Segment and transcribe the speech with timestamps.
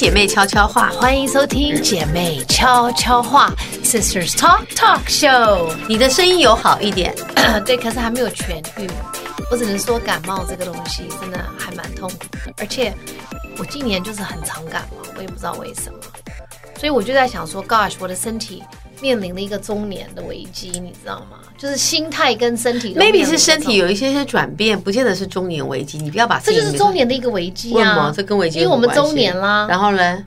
[0.00, 3.52] 姐妹悄悄话，欢迎收听姐妹悄悄话
[3.84, 5.74] Sisters Talk Talk Show。
[5.86, 7.14] 你的声音有好一点，
[7.66, 8.88] 对，可是还没有痊愈。
[9.50, 12.94] 我只能说感冒这个东西真的还蛮痛苦的，而且
[13.58, 15.98] 我今年就是很常感冒，我也不知道为什么。
[16.78, 18.64] 所以我就在想说，Gosh，我的身体
[19.00, 21.38] 面临了一个中年的危机，你知道吗？
[21.58, 25.98] 就是心态跟身体，maybe 是身体有一些些转变，不见得是中年危机。
[25.98, 28.12] 你不要把这就是中年的一个危机啊！
[28.14, 29.66] 这跟危机因为我们中年啦。
[29.68, 30.24] 然后呢？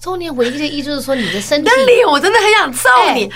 [0.00, 3.30] 中年危机的意思就是说，你的身体，你的脸我真的很想揍你，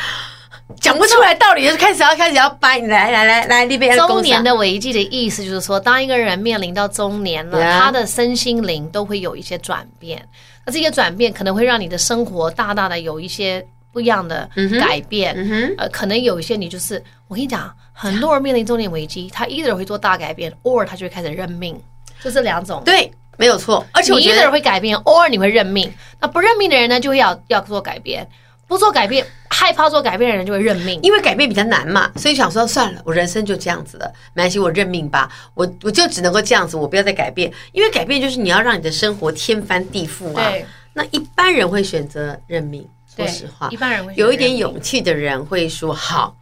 [0.80, 3.96] 讲不出来道理，就是开始要开始要掰你来来来来那边。
[3.96, 10.26] 中年的危机的意思就是说，当一个人面临到中年了，他的身心灵都会有一些转变。
[10.64, 13.66] 那这些转变可能会让你的生活大大的有一些。
[13.92, 14.48] 不一样的
[14.80, 21.80] 改变，嗯嗯、呃，可能有一些你就是，我跟你讲，很多人面临中年危机，他 either 会做大改变，or 他就会开始认命，
[22.22, 22.82] 就这两种。
[22.84, 23.84] 对，没有错。
[23.92, 25.92] 而且我觉得你 either 会改变，or 你会认命。
[26.20, 28.24] 那不认命的人呢，就会要要做改变；
[28.68, 31.00] 不做改变，害怕做改变的人就会认命。
[31.02, 35.28] 因为改变比较难嘛，所以想说算了，我人生就这样子了，没关系，我认命吧。
[35.54, 40.48] 我我就只能够这样子，我不要再改变，因为改变就是你要让你的生活天翻地覆啊。
[40.48, 40.64] 对。
[40.92, 42.86] 那一般人会选择认命。
[43.16, 46.36] 说实话，一般人会有一点勇气的人会说：“好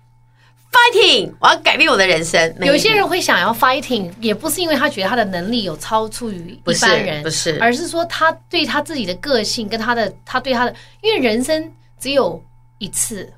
[0.71, 12.41] ，fighting，我要改变我的人生。”有些人会想要 fighting，也不是因为他觉得他的能力有超出于一般人，不是，而是说他对他自己的个性跟他的他对他的，因为人生只有
[12.77, 13.33] 一次，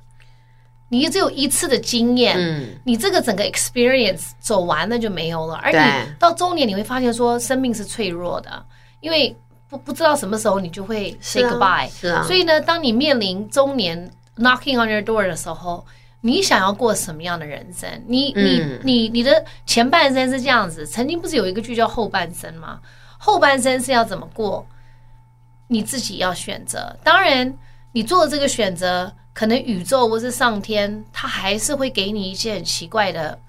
[0.89, 8.65] 你只有一次的经验，嗯，你这个整个 experience 走完了就没有了，而你到中年你会发现说生命是脆弱的，
[8.99, 9.33] 因为。
[9.71, 15.85] 不不知道什么时候你就会 say goodbye，是啊，是啊，所以呢，当你面临中年 knocking on your door 的时候，
[16.19, 17.89] 你想要过什么样的人生？
[18.05, 22.81] 你你你你的前半生是这样子，曾经不是有一个剧叫后半生吗？
[23.17, 24.67] 后半生是要怎么过？
[25.67, 26.93] 你自己要选择。
[27.01, 27.57] 当然，
[27.93, 33.39] 你做的这个选择，可能宇宙或是上天，他还是会给你一些很奇怪的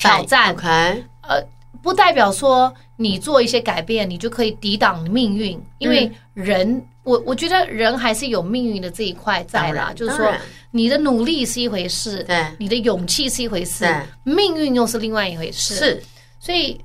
[0.00, 0.56] 挑战。
[0.56, 1.04] Okay.
[1.22, 1.40] 呃。
[1.80, 5.58] 不代表说你做一些改变，你就可以抵挡命运。
[5.78, 9.94] 因为人，嗯、我我觉得人还是有命运的这一块在的。
[9.94, 10.34] 就是说，
[10.72, 13.86] 你的努力是一回事，对，你的勇气是一回事，
[14.24, 15.76] 命运又是另外一回事。
[15.76, 16.02] 是，
[16.40, 16.78] 所以，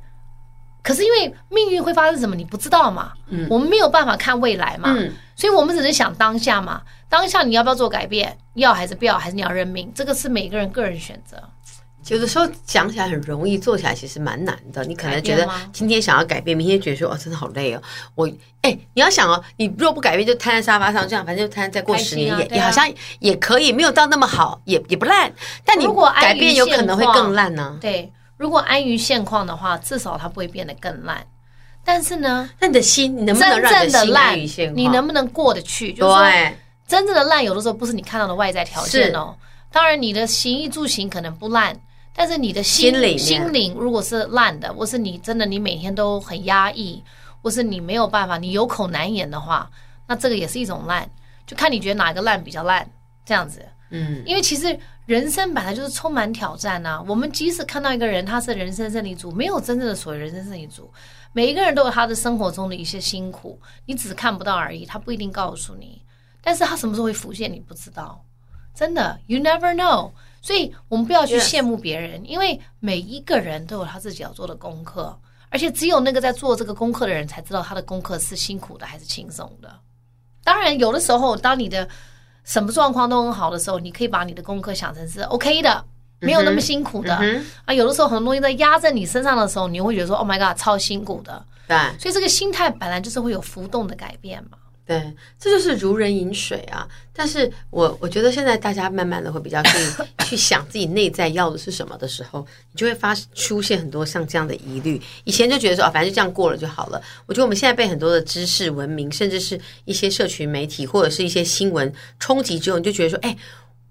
[0.83, 3.13] 可是因为命运会发生什么，你不知道嘛？
[3.29, 4.93] 嗯，我们没有办法看未来嘛。
[4.95, 6.83] 嗯，所以我们只能想当下嘛。
[7.09, 8.37] 当下你要不要做改变？
[8.53, 9.17] 要还是不要？
[9.17, 9.91] 还是你要认命？
[9.95, 11.41] 这个是每个人个人选择。
[12.09, 14.83] 有的时候讲起来很容易，做起来其实蛮难的。
[14.85, 17.81] 你可能觉得今天想要改变，明天觉得说哦，真的好累哦。
[18.15, 18.29] 我
[18.61, 25.31] 哎，你要想哦，你若不改变，就瘫在沙发上，这样反正就瘫再过十年也、啊、也好像也可以，没有到那么好，也也不烂。
[25.63, 27.77] 但你如果改变，有可能会更烂呢、啊。
[27.79, 31.25] 对，如果安于现况的话，至少它不会变得更烂。
[31.85, 34.77] 但是呢，那你的心，你能不能让你的心安于现况？
[34.77, 35.91] 你能不能过得去？
[35.93, 36.53] 就是说，
[36.87, 39.35] 真正的烂，有的时候不是你看到的外在条件哦。
[39.71, 41.77] 当然，你的行衣住行可能不烂。
[42.15, 47.03] 但是你的心灵心灵如果是烂的，或是你真的你每天都很压抑，
[47.41, 49.69] 或是你没有办法，你有口难言的话，
[50.07, 51.09] 那这个也是一种烂，
[51.47, 52.87] 就看你觉得哪个烂比较烂，
[53.25, 53.65] 这样子。
[53.89, 57.05] 嗯，因为其实人生本来就是充满挑战呐、啊。
[57.07, 60.89] 我们即使看到一个人他是人生胜利组，没有真正的所谓人生胜利组，
[61.31, 66.01] 每一个人都有他的生活中的一些辛苦，你只是看不到而已，他不一定告诉你。
[66.41, 68.23] 但是他什么时候会浮现，你不知道，
[68.73, 70.11] 真的，you never know。
[70.43, 75.17] 所以我们不要去羡慕别人，因为每一个人都有他自己要做的功课，
[75.47, 79.73] 而且只有那个在做这个功课的人才知道他的功课是辛苦的还是轻松的。
[80.43, 81.87] 当然，有的时候当你的
[82.43, 85.85] 什么状况都很好的时候，你可以把你的功课想成是 OK 的，
[86.19, 87.15] 没有那么辛苦的。
[87.63, 91.45] 啊，有的时候很多东西在压在你身上的时候，你会觉得说 “Oh my God”，超辛苦的。
[91.69, 94.57] 对，所以这个心态本来就是会有浮动的改变嘛。
[94.85, 95.01] 对，
[95.39, 96.85] 这就是如人饮水啊！
[97.13, 105.01] 但是我我觉得现在大家慢慢的会比较可以去想自己内在要的是什么的时候，你就会发出现很多像这样的疑虑。
[105.23, 107.01] 以前就觉得说啊，反正就这样过了就好了。
[107.25, 111.89] 我觉得我们现在被很多的知识、文明，甚至是一些社群媒体或者是一些新闻
[112.19, 113.37] 冲击之后，你就觉得说，哎，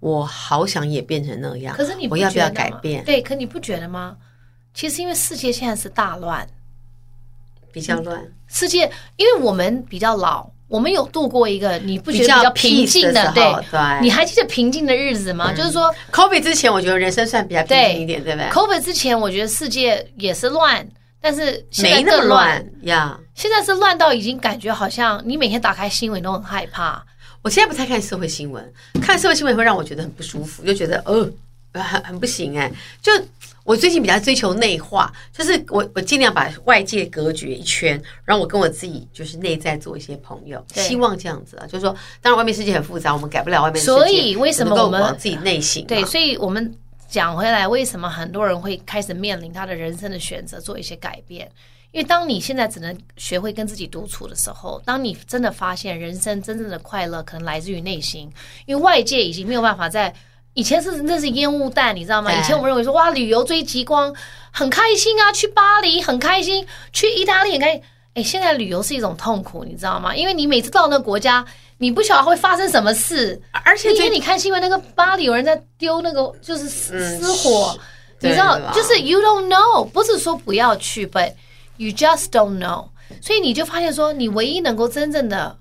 [0.01, 1.75] 我好想也变成那样。
[1.75, 3.03] 可是你不我要不要改变？
[3.07, 4.15] 对，可你不觉得吗？
[4.75, 6.47] 其实因为世界现在是大乱，
[7.73, 8.31] 比较乱。
[8.47, 10.51] 世界因为我们比较老。
[10.73, 13.45] 我们有度过一个你不觉得比较平静的，的对？
[13.71, 15.53] 对，你还记得平静的日子吗？
[15.53, 20.89] 嗯、就是说，COVID 之前，我觉得人生算比较平静一点，对，对不对？COVID 之前，我觉得世界也是乱，
[21.21, 23.21] 但是现在更乱呀。
[23.35, 27.05] 现在是乱到已经感觉好像你每天打开新闻都很害怕。
[27.43, 28.73] 我现在不太看社会新闻，
[29.03, 31.31] 看社会新闻会让我觉得很不舒服，就觉得呃，
[31.83, 32.73] 很很不行哎、欸。
[33.03, 33.13] 就
[33.65, 41.67] 我最近比较追求内化，就是我我尽量把外界隔绝一圈，然后我跟我自己就是内在做一些朋友，希望这样子啊。
[41.67, 45.87] 就是说，当然外面世界很复杂，我们改不了外面世界，所以为什么我们自己内心？
[45.87, 46.75] 对，所以我们
[47.09, 51.51] 讲回来，为什么很多人会开始面临他的人生的选择，做一些改变？
[51.93, 58.33] 因为当你现在只能学会跟自己独处的时候，当你真的发现人生真正的快乐可能来自于内心，
[58.65, 60.13] 因为外界已经没有办法在
[60.55, 62.33] 以前是那是烟雾弹，你知道吗？
[62.33, 64.15] 以前我们认为说哇，旅游追极光
[64.51, 67.83] 很开心啊，去巴黎很开心，去意大利很开心。
[68.15, 70.15] 哎，现在旅游是一种痛苦，你知道吗？
[70.15, 71.45] 因为你每次到那个国家，
[71.79, 77.75] 你不晓得会发生什么事，而且因为你看新闻，那个巴黎有人在丢那个就是失火，
[78.21, 81.33] 你知道，就是 you don't know，不是说不要去，but
[81.79, 82.91] You just don't know，
[83.23, 85.57] 所以你就发现说，你唯一能够真正的，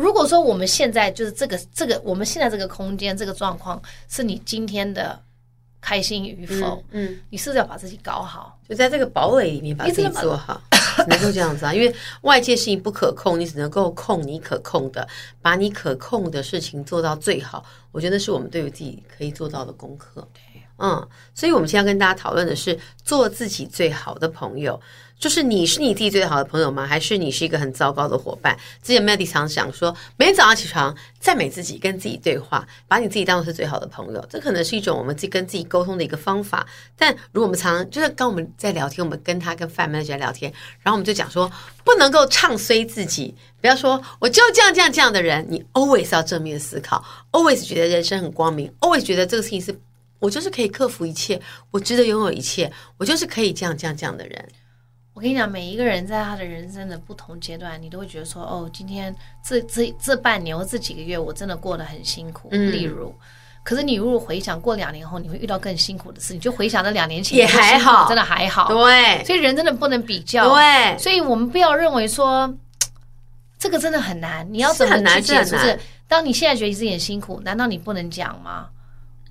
[0.00, 5.20] 如果说我们现在就是这个这个我们现在这个空间这个状况，是你今天的
[5.78, 10.58] 开心与否，嗯，嗯，你是不是要把自己搞好，就在这个堡垒里面把自己做好，
[10.96, 15.06] 只能够这样子啊，因为外界事情不可控，你只能够控你可控的，
[15.42, 17.62] 把你可控的事情做到最好，
[17.92, 20.26] 我觉得是我们对于自己可以做到的功课。
[20.32, 24.80] 对，嗯，所以我们现在跟大家讨论的是做自己最好的朋友。
[25.20, 26.86] 就是你是你自己最好的朋友吗？
[26.86, 28.58] 还是你是一个很糟糕的伙伴？
[28.82, 36.66] 之前 Melody 常想说，每天早上起床赞美自己，跟自己对话，把你自己当做是最好的朋友，这可能是一种我们自己跟自己沟通的一个方法。
[36.96, 40.50] 但如果我们常就是刚我们在聊天，我们跟他跟范 Melody 聊天，
[40.80, 41.52] 然后我们就讲说，
[41.84, 49.78] 不能够唱衰自己，不要说我就这样这样这样的人，你 always 要正面思考，always 觉得人生很光明，always 觉得这个事情是
[50.18, 51.38] 我就是可以克服一切，
[51.70, 54.48] 我值得拥有一切，我就是可以这样这样这样的人。
[55.20, 59.14] 我跟你讲，每一个人在他的人生的不同阶段，你都会觉得说，哦，今天
[59.44, 62.48] 这这这半年或这几个月，我真的过得很辛苦。
[62.52, 63.14] 嗯、例如，
[63.62, 68.68] 可是你如果回想过两年后，你会遇到更辛苦的事，你就回想那两年前也还好，真的还好。
[68.68, 70.54] 对，所以人真的不能比较。
[70.54, 72.50] 对，所以我们不要认为说
[73.58, 74.50] 这个真的很难。
[74.50, 75.58] 你要怎么去解释？
[75.58, 75.78] 是
[76.08, 78.68] 当你现在觉得自己很辛苦，难道你不能讲吗？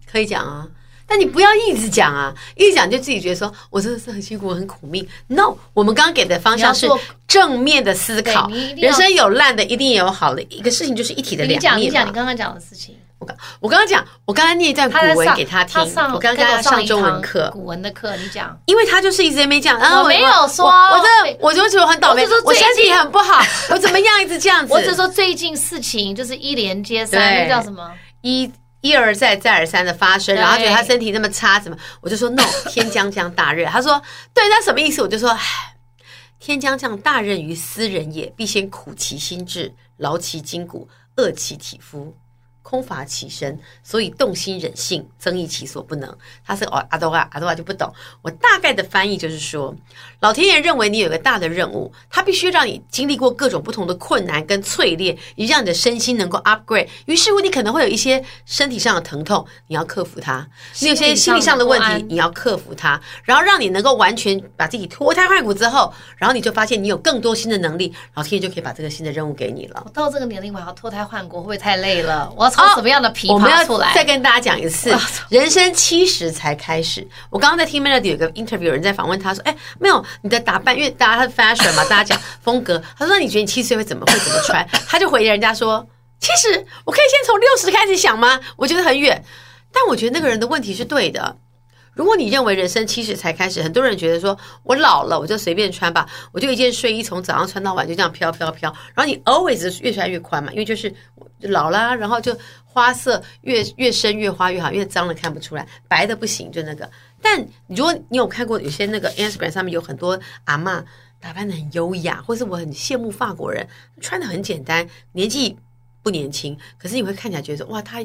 [0.06, 0.68] 可以讲啊。
[1.10, 5.06] 但你不要一直讲啊，一直讲就自己觉得说我真的是很辛苦、很苦命。
[5.28, 6.88] No，我们刚刚给的方向是
[7.28, 8.48] 正面的思考。
[8.78, 10.42] 人生有烂的，一定也有好的。
[10.44, 11.58] 一个事情就是一体的两面。
[11.58, 12.96] 你讲，你讲，你刚刚讲的事情。
[13.18, 15.74] 我刚我刚刚讲，我刚刚念一段古文给他听。
[15.94, 18.58] 他我刚刚给他上中文课，古文的课，你讲。
[18.66, 19.78] 因为他就是一直在没讲。
[19.78, 22.26] 我没有说，我这我就觉得很倒霉。
[22.46, 24.72] 我身体很不好， 我怎么样一直这样子？
[24.72, 27.92] 我只说最近事情就是一连接三，那叫什么
[28.22, 28.50] 一。
[28.82, 31.78] 一而再，再而三的发生，然后觉得他身体那么差，怎么？
[32.02, 33.70] 我就说 no， 天将降大任。
[33.70, 34.02] 他说
[34.34, 35.02] 对，那什么意思？
[35.02, 35.40] 我就说，唉，
[36.40, 40.88] 天将降大任于斯人也，必先苦其心志，劳其筋骨，
[41.18, 42.16] 饿其体肤。
[42.70, 46.18] 空乏其身，所以动心忍性，增益其所不能。
[46.46, 47.92] 他是哦，阿多啊，阿多啊就不懂。
[48.22, 49.76] 我大概的翻译就是说，
[50.20, 56.88] 老天爷认为你有个大的任务，他必须让你经历过各种不同的困难跟淬炼，以让你的身心能够 upgrade。
[57.08, 60.46] 于是乎，你可能会有一些身体上的疼痛，你要克服它；
[60.80, 63.02] 你有些心理上的问题，你要克服它。
[63.24, 69.82] 然后让你能够完全把自己脱胎换骨之后，然后你就发现你有更多新的能力，老天爷就可以把这个新的任务给你了。
[69.84, 72.32] 我到这个年龄，我要脱胎换骨，会不会太累了？
[72.38, 72.59] 我要。
[72.60, 73.30] 哦，什么样的皮？
[73.30, 73.64] 我们要
[73.94, 74.96] 再跟大家讲一次，
[75.30, 77.08] 人生七十才开始。
[77.30, 85.86] 我刚刚在听 Melody 有个 interview，有人在访问他说：“哎，没有你的打扮，因为大家是 fashion 嘛，大家讲风格。”他说：“你觉得你七十岁会怎么会怎么穿？”他就回人家说
[86.20, 88.40] ：“七十，我可以先从六十开始想吗？
[88.56, 89.24] 我觉得很远。”
[89.72, 91.38] 但我觉得那个人的问题是对的。
[92.00, 98.74] 如果你认为人生七十才开始，很多人觉得说我老了，我就随便穿吧，我就一件睡衣从早上穿到晚，就这样飘飘飘。
[98.96, 100.96] 然后你 always 越穿越宽嘛，因为就是
[101.42, 106.90] 老啦，然后就花色越越深越花越好，因为脏了看不出来，白的不行就那个。
[107.22, 110.82] 但如果你有看过有些那个 Instagram 上面有很多阿嬷
[111.20, 113.68] 打扮得很优雅，或是我很羡慕法国人
[114.00, 115.58] 穿得很简单，年纪
[116.02, 118.02] 不年轻，可是你会看起来觉得哇，他。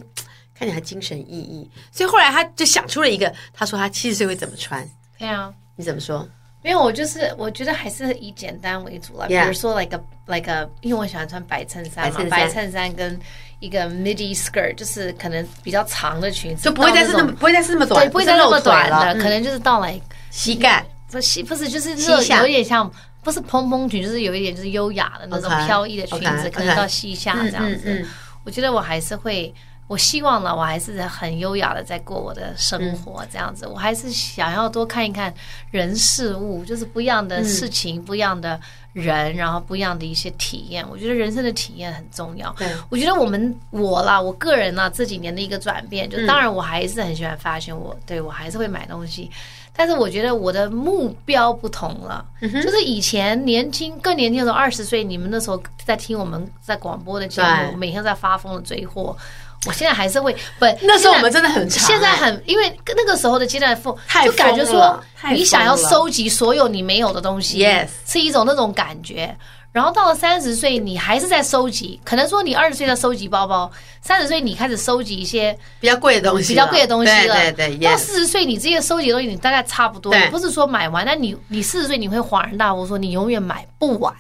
[0.56, 4.88] 看起来精神奕奕，所以后来他就想出了一个，他说他七十岁会怎么穿？
[5.18, 6.26] 对啊，你怎么说？
[6.62, 9.26] 没有，我就是我觉得还是以简单为主了。
[9.26, 10.00] 比如说，like a
[10.32, 13.20] like a，因为我喜欢穿白衬衫嘛，白衬衫，衫跟
[13.60, 22.90] 一个 midi skirt，就是可能比较长的裙子，就不会再是那么不会再是那么短，对，不会再那么短的，可能就是到来、like, 膝盖，不膝不是就是有有点像
[23.22, 28.06] 不是蓬蓬裙，就是有一点就是优雅的那种飘逸的裙子.可能到膝下这样子。
[28.44, 29.52] 我觉得我还是会。
[29.86, 33.66] 我希望呢，我还是很优雅的在过我的生活，这样子。
[33.66, 35.32] 我还是想要多看一看
[35.70, 38.58] 人事物，就是不一样的事情，不一样的
[38.94, 40.82] 人，然后不一样的一些体验。
[40.88, 42.50] 我觉得人生的体验很重要。
[42.58, 49.30] 对，我觉得我们我啦，我个人呢这几年的一个转变，就当然我还是很喜欢 fashion，我对我还是会买东西。
[49.76, 59.16] 但是我觉得我的目标不同了，嗯、就是以前年轻更年轻的时候，二十岁，你们那时候在听我们在广播的节目，每天在发疯的追货。
[59.66, 63.94] 我现在还是会不，那时候我们真的很长，现在很，因为那个时候的阶段疯，
[64.24, 64.98] 就感觉说
[65.30, 69.36] 你想要收集所有你没有的东西，yes，是一种那种感觉。
[69.72, 71.98] 然后到了三十岁，你还是在收集。
[72.04, 73.68] 可能说你二十岁在收集包包，
[74.00, 77.34] 三十岁你开始收集一些比较贵的东西，比较贵的东西了。
[77.34, 77.84] 对对对。
[77.84, 81.04] 到四十岁，你这些收集的东西你大概差不多，对，不是说买完。
[81.04, 84.14] 但你你四十岁你会恍然大悟，说你永远买不完。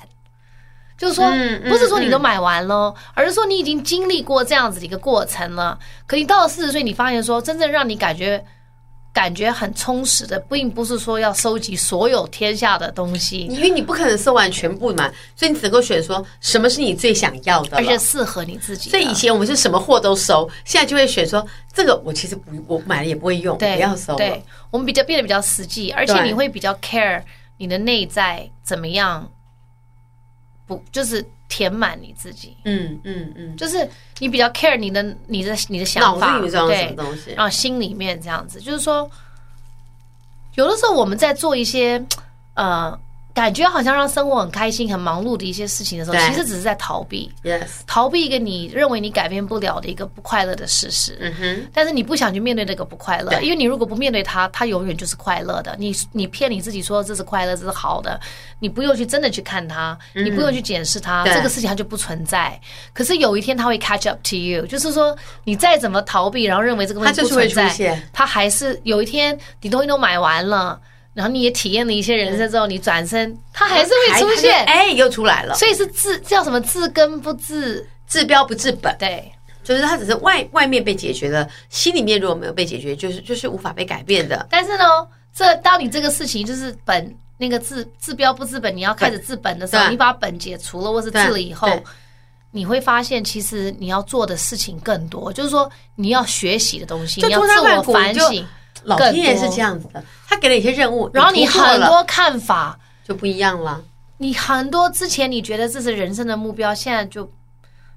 [0.96, 1.30] 就是说，
[1.68, 5.78] 不是说你都买完了，而是说你已经经历过这样子的一个过程了。
[6.06, 8.44] 可你到了四十岁，你发现说，真正让你感觉。
[9.14, 18.90] 感觉很充实的，并不是说要收集所有天下的东西，因为你不可能收完全部嘛，所以你只能够选说什么是你最想要的，而且适合你自己。
[18.90, 24.16] 所以以前我们是什么货都收，现在就会选说这个我其实不，我买了也不会用，对，不要收。
[24.16, 27.22] 对，我们比较变得比较实际，而且你会比较 care
[27.58, 29.30] 你的内在怎么样，
[30.66, 31.24] 不就是。
[31.46, 39.08] 填满你自己，嗯嗯嗯，就是你比较 care 你的你的你的想法，对，然后心里面这样子，就是说，
[40.56, 42.04] 有的时候我们在做一些
[42.54, 42.98] 呃。
[43.34, 47.28] 感觉好像让生活很开心、很忙碌的一些事情的时候，其实只是在逃避。
[47.42, 51.18] Yes，逃避一个你认为你改变不了的一个不快乐的事实。
[51.20, 51.66] 嗯哼。
[51.74, 55.74] 但是你不想去面对这个不快乐，因为你如果不面对它，它永远就是快乐的。
[55.80, 58.20] 你你骗你自己说这是快乐，这是好的，
[58.60, 62.56] 你不用去真的去看它，你不用去检视它，这个事情它就不存在。
[62.92, 70.80] 可是有一天它会 catch up to you，就是说你再怎么逃避，然后认为这个问题不存在，它还是有一天你东西都买完了。
[71.14, 75.54] 然后你也体验了一些人生之后，你转身，它还是会出现，哎，又出来了。
[75.54, 76.60] 所以是治叫什么？
[76.62, 78.94] 治根不治，治标不治本。
[78.98, 84.44] 对，就是它只是外外面被解决了，心里面如果没有被解决，就是就是无法被改变的。
[84.50, 84.84] 但是呢，
[85.32, 91.68] 这当你这个事情就是本那个治治标不治本，你要开始治本的时候，你把本解除了或是治了以后，
[92.50, 98.44] 你会发现其实你要做的事情更多，就是说你要学习的东西，你要自我反省。
[98.84, 103.82] 老天爷是这样子的，他给了一些任务，然后你很多看法就不一样了。
[104.18, 107.30] 你很多之前你觉得这是人生的目标，现在就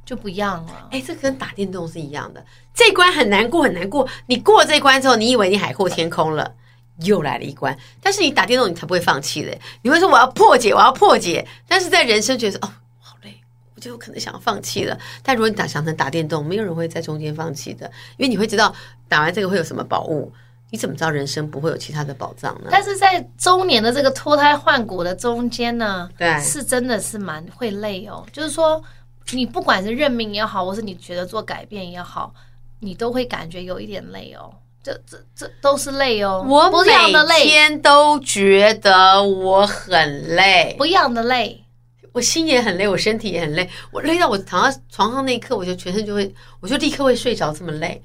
[0.04, 0.88] 就不一样了。
[0.92, 4.08] 哎，这跟打电动是一样的，这关很难过，很难过。
[4.26, 6.56] 你过了这关之后，你以为你海阔天空了，
[7.04, 7.78] 又来了一关。
[8.02, 9.56] 但是你打电动，你才不会放弃的。
[9.84, 11.48] 你会说我要破解，我要破解。
[11.68, 13.40] 但是在人生觉得哦，好累，
[13.76, 14.98] 我就有可能想要放弃了。
[15.22, 17.86] 但如果你打想成打电动，没有人会在中间放弃的，
[18.18, 18.74] 因为你会知道
[19.08, 20.34] 打完这个会有什么宝物。
[20.70, 22.68] 你怎么知道人生不会有其他的宝藏呢？
[22.70, 28.26] 但是在中年的这个脱胎换骨的中间呢，对，是真的是蛮会累哦。
[28.34, 28.84] 就是说，
[29.32, 32.34] 你不管是认命也好，或是你觉得做改变也好，
[32.82, 34.54] 你都会感觉有一点累哦。
[34.84, 36.46] 这、这、这都是累哦。
[36.46, 41.64] 我每天都觉得我很累，不一样的累。
[42.12, 43.70] 我心也很累，我身体也很累。
[43.90, 48.04] 我累到我躺在床上那一刻，我就全身就会，我就立刻会睡着，这么累。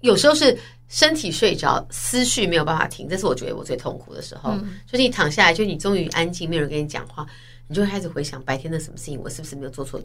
[0.00, 0.58] 有时候是。
[0.88, 4.50] 身体睡着，思绪没有办法停，这是我觉得我最痛苦的时候。
[4.52, 7.26] 嗯、就是你躺下来，就你终于安静，没有人跟你讲话，
[7.66, 10.00] 你就会开始回想白天的什么事情，我是不是没有做错？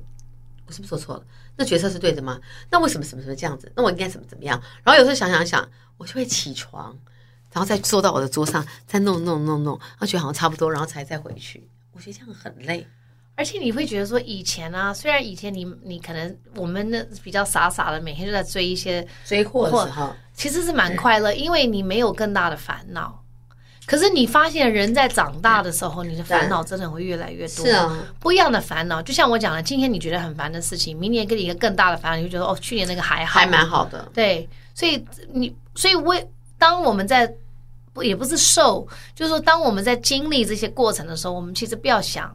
[0.66, 1.24] 我是不是做错了？
[1.58, 2.40] 那决策是对的吗？
[2.70, 3.72] 那为什么什么什么这样子？
[3.76, 4.62] 那我应该怎么怎么样？
[4.84, 6.98] 然后有时候想想想，我就会起床，
[7.52, 11.70] 然后再坐到我的桌上，再弄弄弄弄，然后觉得好像差不多，然后才再回去。
[11.92, 12.88] 我觉得这样很累。
[13.36, 23.20] 而且你会觉得说，以前啊，虽然以前你你可能我们那比较傻傻的，每天就在追一些追货的时候，其实是蛮快乐，因为你没有更大的烦恼。
[23.86, 29.02] 可是你发现人在长大的时候，你的烦恼真的会越来越多，是啊，不一样的烦恼。
[29.02, 34.08] 就像我讲的，今天你觉得很烦的事情，明年给你一个更大的烦恼，你就觉得哦，去年那个还好，还蛮好的。
[34.14, 36.26] 对，所以你，所以为
[36.58, 37.30] 当我们在
[37.92, 42.34] 不也不是受，就是说，当我们在经历这些过程的时候，我们其实不要想。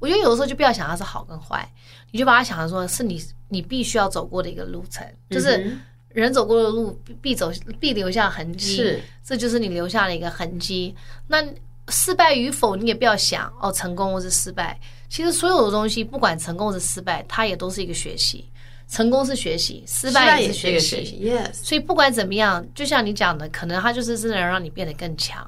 [0.00, 1.70] 我觉得有的时候就不要想它是好跟坏，
[2.10, 5.76] 你就把它想成说是你你必须要走过的一个路程，就是
[6.08, 10.96] 人走过的路必走必留下痕迹，是，这就是你留下了一个痕迹。
[11.28, 11.44] 那
[11.88, 14.80] 失败与否，你也不要想哦，成功或是失败。
[15.08, 18.48] 其实所有的东西，不管成功或是失败，它也都是一个学习。
[18.88, 21.20] 成功是学习，失败也是学习。
[21.22, 21.52] Yes。
[21.52, 25.46] 所以不管怎么样，就像你讲的，可能它就是真的让你变得更强。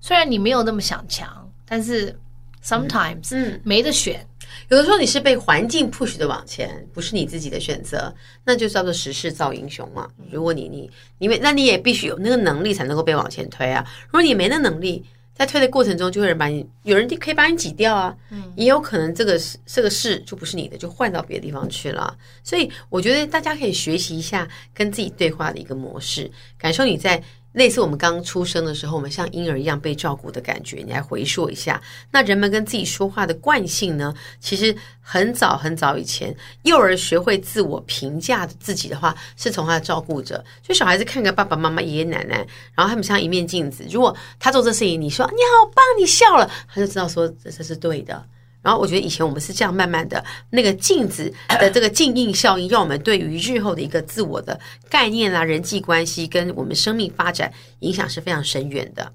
[0.00, 2.16] 虽然你没有那么想强，但是。
[2.64, 4.26] Sometimes，嗯，没得选。
[4.68, 8.12] 有的时候你是被环境 push 的往前，不是你自己的选择，
[8.44, 10.08] 那就叫做时势造英雄嘛。
[10.30, 13.84] 如果你你因为那你也必须有那个能力才能够被往前推啊。
[14.06, 22.16] 如果你没那能力，在推的过程中，就会有人把你，有人可以把你挤掉啊，嗯，也有可能这个是这个事就不是你的，就换到别的地方去了。
[22.42, 27.22] 所以我觉得大家可以学习一下跟自己对话的一个模式，感受你在。
[27.52, 31.82] 类似我们刚出生的时候，我们像婴儿一样被照顾的感觉，你来回溯一下。
[32.12, 34.14] 那人们跟自己说话的惯性呢？
[34.38, 40.44] 其实很早很早以前，幼儿学会自我评价自己的话，是从他的照顾者。
[40.62, 43.84] 就小孩子看个爸爸妈妈、爷爷奶奶，然后他们像一面镜子。
[43.90, 48.24] 如果他做这事情，你说你好棒，你笑了，他就知道说这是对的。
[48.62, 59.12] 然后我觉得以前我们是这样慢慢的，那个镜子 的这个镜映效应，让我们对于日后的一个自我的概念啊、人际关系跟我们生命发展影响是非常深远的。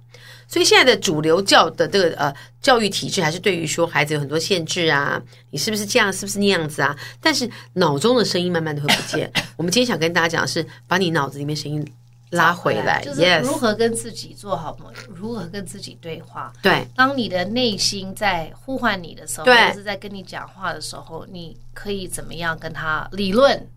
[0.48, 6.96] 所以现在的主流教的这个呃教育体制，还是对于说孩子有很多限制啊，你是不是这样，是不是那样子啊？
[7.20, 9.32] 但是脑中的声音慢慢的会不见。
[9.58, 11.86] 我们今天想跟大家讲的是，把你脑子里面声音。
[12.36, 16.52] 拉回来，就是如何跟自己做好朋友，如何跟自己对话。
[16.62, 23.68] 对，当你的内心在呼唤你的时候，或者是在跟你讲话的时候，你可以怎么样跟他理论？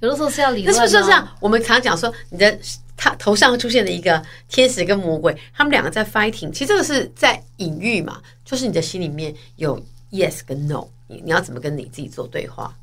[0.00, 0.74] 有的时候是要理论。
[0.74, 1.28] 那是不是这样？
[1.40, 2.58] 我们常常讲说，你的
[2.96, 6.50] 他头上出现了一个天使跟魔鬼，他们两个在 fighting。
[6.52, 9.78] 其实这个是在隐喻嘛，就是你的心里面有
[10.10, 12.74] yes 跟 no，你你要怎么跟你自己做对话？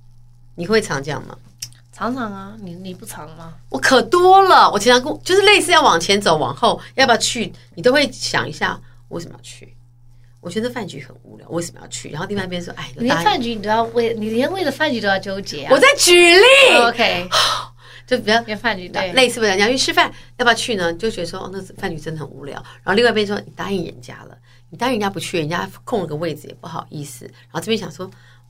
[0.55, 1.37] 你会常这样吗？
[1.97, 3.55] 常常啊，你你不常吗？
[3.69, 9.75] 我可多了，我经常跟就是类似要往前走，往后要不要去，你都会想一下，为什么要去？
[10.39, 12.09] 我觉得饭局很无聊，为什么要去？
[12.09, 15.69] 然后另外一边说，哎，你连饭局你都要为，你连为了饭局都要纠结啊！
[15.71, 16.43] 我在举例
[16.85, 17.27] ，OK，
[18.05, 19.55] 就比较连饭局对类似不是？
[19.55, 20.93] 你要去吃饭，要不要去呢？
[20.93, 22.53] 就觉得说，哦，那饭局真的很无聊。
[22.83, 24.37] 然后另外一边说，你答应人家了，
[24.69, 27.25] 你答应人家不去，人家空了个位置也不好意思。
[27.25, 28.07] 然后这边想说。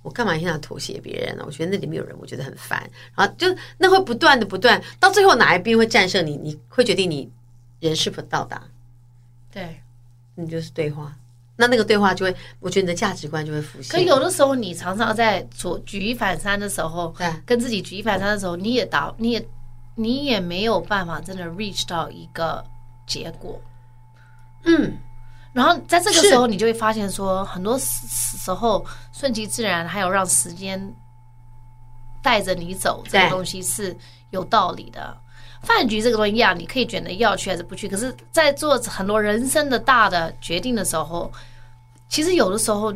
[0.08, 1.44] 我干嘛一定要妥协别人呢？
[1.46, 2.90] 我觉得那里面有人，我觉得很烦。
[3.14, 3.46] 然后就
[3.78, 6.38] 那会不断的不断，到最后哪一边会战胜你？
[6.38, 7.30] 你会决定你
[7.82, 8.64] 人是否到达？
[9.52, 9.82] 对，
[10.36, 11.14] 你就是对话。
[11.58, 13.92] 那那个对话就会，我觉得你的价值观就会浮现。
[13.92, 17.14] 可有的时候，你常常在做举一反三的时候，
[17.46, 19.46] 跟自己举一反三的时候，你也达，你也
[19.96, 22.64] 你也没有办法真的 reach 到一个
[23.06, 23.62] 结果。
[24.64, 24.98] 嗯。
[25.58, 30.80] 然后在这个时候，你就会发现说，很多时候顺其自然，还有让时间
[32.22, 33.98] 带着你走，这个东西是
[34.30, 35.18] 有道理的。
[35.64, 37.90] 饭局这个东西一样，你可以选择要去还是不去。
[37.90, 41.32] 可是，在做很多人生的大的决定的时候，
[42.08, 42.94] 其实有的时候，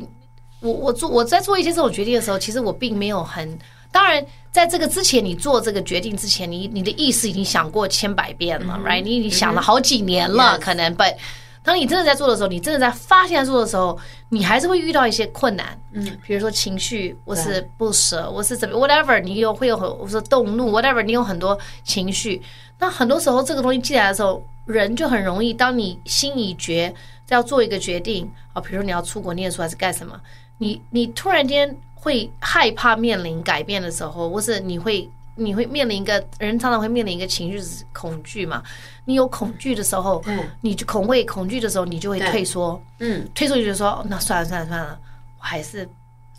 [0.59, 3.57] 我我做我在做一些这种决定的时候，其实我并没有很。
[3.91, 9.01] 当然，在这个之前，你做这个决定之前，你你的意识已经想过千百遍了，right？
[9.01, 11.17] 你已经想了好几年了，可能被。
[11.63, 13.97] 当你真的在做的时候，你真的在发现在做的时候，
[14.29, 22.41] 你还是会遇到一些困难，嗯，比如说情绪，我是不舍，我是怎么，whatever，你有会有很，我是动怒，whatever，你有很多情绪。
[22.79, 26.91] 那很多时候，这个东西进来的时候，人就很容易，当你心已决
[27.29, 30.19] 要做一个决定啊，比如说你要出国念书还是干什么，
[30.57, 35.09] 你你突然间会害怕面临改变的时候，或是你会。
[35.35, 38.61] 你会面临一个人常常会面临一个情绪是恐惧嘛？
[39.05, 44.99] 你有恐惧的时候，嗯，你就恐畏恐惧的时候，你就会退缩，嗯，退缩就觉得说，那算了算了算了，
[45.39, 45.87] 我还是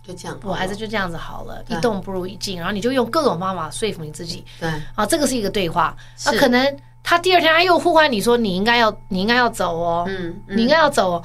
[0.03, 11.25] 就这样，我还是就这样子好了，一动不如一静，然后你就用各种方法说服你自己，对，啊，这个是一个对话，那可能他第二天他又呼唤你说，你应该要你应该要走哦，嗯，你应该要走哦，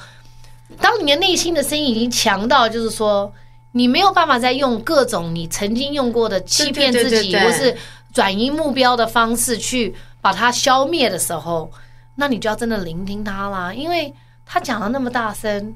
[0.80, 3.32] 当你的内心的声音已经强到就是说。
[3.78, 7.76] 你没有办法再用各种你曾经用过的欺骗自己，或是
[8.12, 11.72] 转移目标的方式去把它消灭的时候，
[12.16, 14.12] 那你就要真的聆听他啦，因为
[14.46, 15.76] 他讲的那么大声，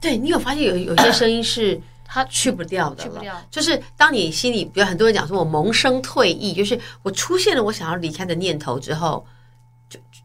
[0.00, 3.34] 对，你有发现有有些声音是 他去不掉的，去不掉。
[3.50, 9.26] 就是当你心里比如很多人讲说，我萌生退意，就是我出现了我想要离开的念头之后。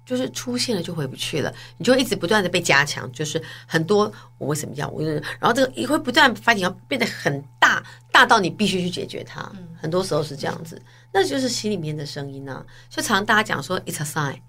[0.05, 9.41] 就是出现了就回不去了，你就一直不断的被加强，就是很多我为什么要我，然后这个也会不断发展，要变得很大，大到你必须去解决它。
[9.55, 10.79] 嗯、很多时候是这样子，
[11.11, 12.65] 那就是心里面的声音呢、啊。
[12.87, 14.39] 就常常大家讲说，it's a sign，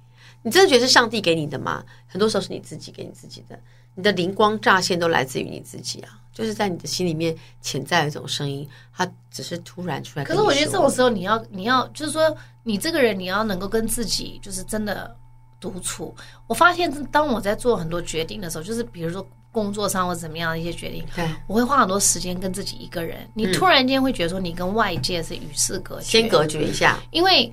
[0.42, 1.82] 你真的觉得是上帝给你的吗？
[2.06, 3.58] 很多时候是你自己给你自己的，
[3.94, 10.24] 你的灵光乍现都来自于你自己啊，就是在你的心里面潜在的一种声音，它只是突然出来。
[10.26, 15.16] 可是我觉得这种时候，你要你要就是说，你这个人你要能够跟自己就是真的。
[15.60, 16.14] 独处，
[16.46, 21.04] 我发现当我在做很多决定的时候，就是比如说工作上或怎么样的一些决定，
[21.46, 23.26] 我会花很多时间跟自己一个人。
[23.34, 27.50] 你突然间会觉得说，你跟外界是与世隔绝，先隔绝一下，因为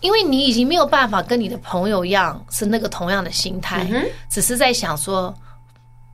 [0.00, 3.86] 因为你已经没有办法跟你的朋友一样是那个同样的心态，
[4.28, 5.34] 只是在想说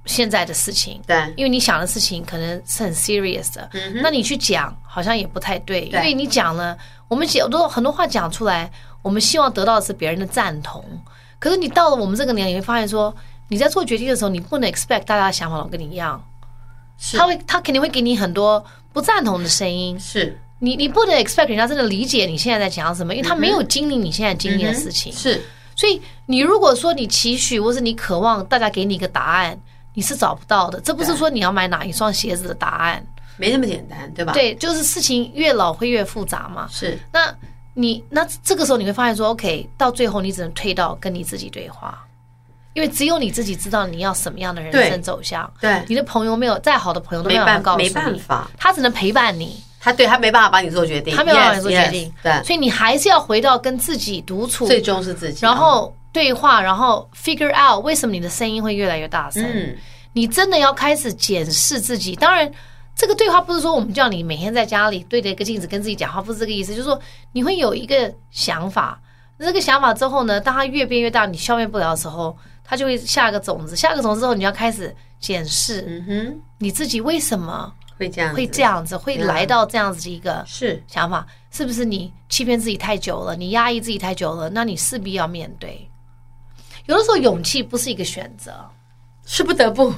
[0.09, 3.71] 现在的事情，对，因为你想的事情可能是很 serious 的，
[4.03, 8.69] 那你去讲好像也不太对，因为你讲了，我们讲都很多话讲出来。
[9.01, 10.85] 我们希望得到的是别人的赞同，
[11.39, 13.15] 可是你到了我们这个年龄，你会发现说，
[13.47, 16.21] 你在做决定的时候，你不能 expect 大家的想法都跟你一样，
[16.99, 17.17] 是。
[17.17, 19.99] 他会他肯定会给你很多不赞同的声音。
[20.01, 20.37] 是。
[20.59, 25.13] 你你不能 expect 人家真的理解你现在在讲什么，因为他没有经历你现在经历的事情。
[25.13, 25.43] 嗯嗯、是，
[25.77, 29.57] 所以你如果说你期许或是你渴望大家给你一个答案，
[29.99, 30.81] 你是找不到的。
[30.81, 33.05] 这不是说你要买哪一双鞋子的答案，
[33.37, 34.33] 没那么简单，对吧？
[34.33, 36.69] 对，就是事情越老会越复杂嘛。
[36.71, 37.35] 是，那
[37.75, 41.99] 你那这个时候你会发现说，OK，到最后你只能退到跟你自己对话。
[42.75, 45.53] 因为只有你自己知道你要什么样的人生走向。
[45.61, 49.61] 对，你的朋友没有再好的朋友都没有办法告诉你，没办法，他只能陪伴你。
[49.81, 52.13] 他对他没办法帮你做决定，他没有办法做决定。
[52.23, 59.43] 对，所以你还是要回到跟自己独处，最终是自己，然后对话，然后 figure out 为什么你的声音会越来越大声。
[59.45, 59.77] 嗯，
[60.13, 62.15] 你真的要开始检视自己。
[62.17, 62.51] 当然，
[62.95, 66.73] 这个对话不是说我们叫你每天在家里对着一个镜子跟自己讲话，不是这个意思。
[66.75, 67.01] 就是说
[67.33, 69.01] 你会有一个想法，
[69.39, 72.37] 这个想法之后呢，当它越变越大，你消灭不了的时候。
[72.71, 84.51] 它就会下一个种子，下一个种子之后，你要开始检视，嗯哼，你自己为什么会这样，会这样子，会来到这样子的一个是想法，是不是你欺骗自己太久了，你压抑自己太久了？
[84.51, 85.89] 那你势必要面对。
[86.89, 88.53] 有的时候，勇气不是一个选择，
[89.25, 89.95] 是不得不，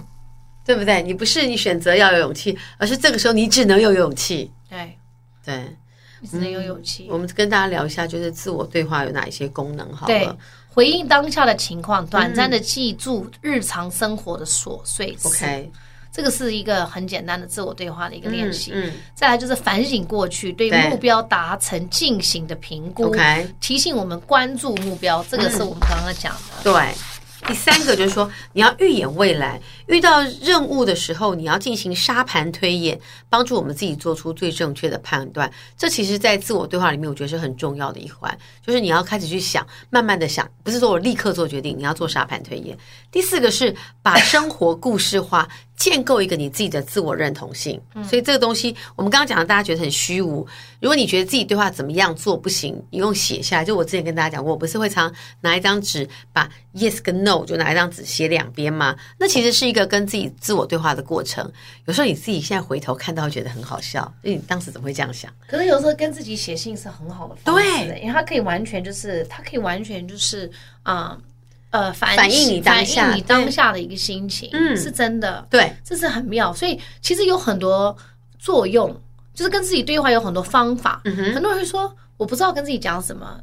[0.64, 1.00] 对不对？
[1.03, 4.50] 你不是你选择要有勇气，而是这个时候你只能有勇气。
[4.68, 4.98] 对，
[5.44, 5.76] 对，
[6.29, 7.07] 只能有勇气。
[7.09, 9.90] 我们跟大家聊一下，就是自我对话有哪一些功能？
[9.94, 10.37] 好了。
[10.72, 15.26] 回应当下的情况，短暂的记住日常生活的琐碎事。
[15.29, 15.70] OK，
[16.12, 18.73] 这个是一个很简单的自我对话的一个练习。
[18.75, 23.05] 嗯，再来就是反省过去，对目标达成进行的评估。
[23.05, 26.62] OK，提醒我们关注目标，这个是我们刚刚讲的。
[26.64, 26.94] 对。
[27.46, 29.59] 第三个就是说，你要预演未来，
[29.90, 32.98] 遇到任务的时候，你要进行沙盘推演，
[33.29, 35.50] 帮助我们自己做出最正确的判断。
[35.76, 42.79] 这其实，在自我对话里面，我觉得是很重要的一环，就是你要开始去想，慢慢的想，不是说我立刻做决定，你要做沙盘推演。
[43.11, 45.48] 第四个是把生活故事化。
[45.76, 50.46] 建构一个你自己的自我认同性，所以这个东西我们刚刚讲的，大家觉得很虚无。
[50.79, 53.64] 如果你觉得自己对话怎么样做不行，你用写下来。
[53.64, 58.94] 就我之前跟大家讲过，我不是会常拿一张纸，把 yes 跟 no 就拿一张纸写两边吗？
[59.18, 61.45] 那其实是一个跟自己自我对话的过程。
[61.87, 65.33] 有时候你自己现在回头看到，会觉得很好笑，因为你当时怎么会这样想？
[65.47, 70.51] 可是有时候跟自己写信是很好的方式，对，因为它可以完全就是，它可以完全就是
[70.83, 71.12] 啊。
[71.12, 71.23] 嗯
[71.73, 76.53] 呃，反反映你当下，你当下的一个心情，嗯，是真的，对，这是很妙。
[76.53, 77.97] 所以其实有很多
[78.40, 78.93] 作用，
[79.35, 81.01] 就是跟自己对话有很多方法。
[81.05, 83.40] 嗯哼，很多人会说，我不知道跟自己讲什么。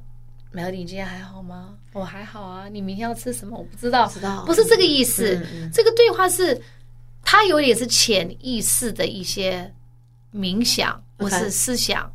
[0.53, 1.69] Melody，你今天还好吗？
[1.93, 2.67] 我还好啊。
[2.69, 3.57] 你明天要吃什么？
[3.57, 5.35] 我不知道，知道，不是这个意思。
[5.35, 6.59] 嗯嗯，这个对话是，
[7.23, 9.73] 它有点是潜意识的一些
[10.33, 12.11] 冥想或是思想。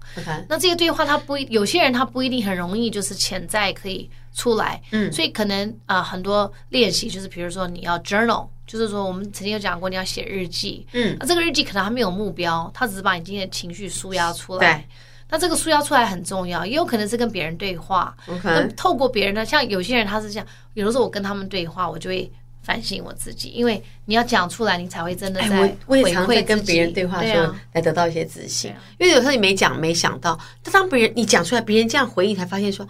[0.48, 4.10] 那这个对话，它不，有些人他不一定很容易，就是潜在可以。
[4.34, 14.72] 出来，嗯，所以可能啊、呃，很多练习就是，比如说你要 journal，就是说我们曾经有讲过，你要写日记，嗯，那这个日记可能还没有目标，它只是把你今天的情绪抒压出来。
[14.72, 14.88] 对，
[15.32, 18.14] 那这个书要出来很重要，也有可能是跟别人对话。
[18.44, 22.30] 那透过别人的，像有些人他是这样，有的时候我跟他们对话，我就会
[22.62, 32.86] 反省我自己，因为你要讲出来，你才会真的在回馈、哎、我，我也常会跟别人对话的时候来得到一些自信，啊、因为有时候你没讲没想到，但当别人你讲出来，别人这样回应，才发现说。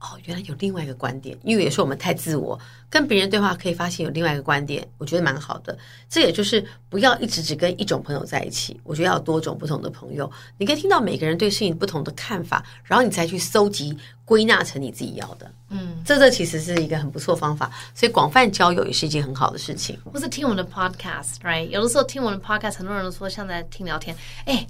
[0.00, 2.58] 哦，原来有另外一个观点，因为有时候我们太自我，
[2.88, 5.76] 跟别人对话可以发现有另外一个观点，我觉得蛮好的。
[6.08, 15.50] 这也就是不要一直只跟一种朋友在一起，我觉得要有多种不同的朋友，你可以听到每个人对事情不同的看法，然后你才去搜集归纳成你自己要的。
[15.70, 19.98] 嗯，这这其实是一个很不错方法，所以广泛交友也是一件很好的事情。
[20.04, 21.66] 或是听我们的 podcast，right？
[21.66, 24.64] 有的时候听我们的 podcast，很多人都说像在听聊天，哎。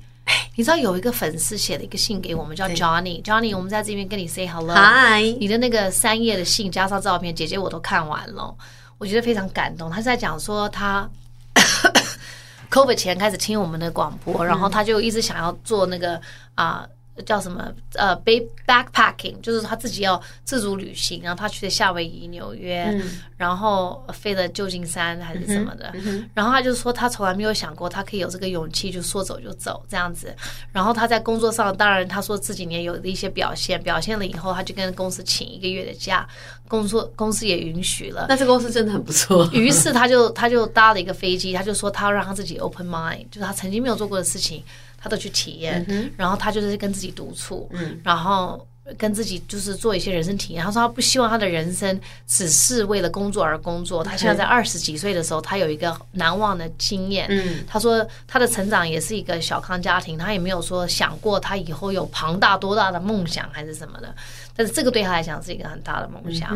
[0.55, 3.23] 你知道有一个粉丝写了一个信给我们，叫 Johnny。
[3.23, 4.75] Johnny，我们在这边跟你 say hello。
[4.75, 8.55] Hi，你的那个三页的信加上照片，姐姐我都看完了，
[8.99, 9.91] 我觉得非常感动。
[9.91, 11.09] 他是在讲说他
[12.71, 16.21] COVID 前开始听我们的广播，然后他就一直想要做那个
[16.55, 16.83] 啊。
[16.83, 17.73] 呃叫什么？
[17.95, 25.93] 呃背，backpacking，就是他自己要自主旅行，然后他去的夏威夷、纽约，嗯、然后飞了旧金山还是什么的。
[26.35, 30.35] 然后他就说，他从来没有想过，他可以有这个勇气，就说走就走这样子。
[30.73, 36.29] 然后他在工作上，当然他说这几年有的一些表现，表现了以后，他就跟公司请一个月的假，
[36.69, 38.27] 工作公司也允许了。
[38.29, 39.49] 那这公司真的很不错。
[39.53, 44.63] 于是他就他就搭了一个飞机，他就说他要让他自己 open mind，就是他曾经没有做过的事情。
[44.99, 50.65] 他都去体验，嗯、然后他就是跟自己独处，嗯、然后跟自己就是做一些人生体验。
[50.65, 54.03] 他说他不希望他的人生只是为了工作而工作。
[54.03, 57.27] 他现在在二十几岁的时候，他有一个难忘的经验。
[57.29, 64.15] 嗯，他说他的成长也是一个小康家庭，他也没有说想过他以后有庞大多大的梦想还是什么的。
[64.57, 66.51] 但是这个对他来讲是一个很大的梦想，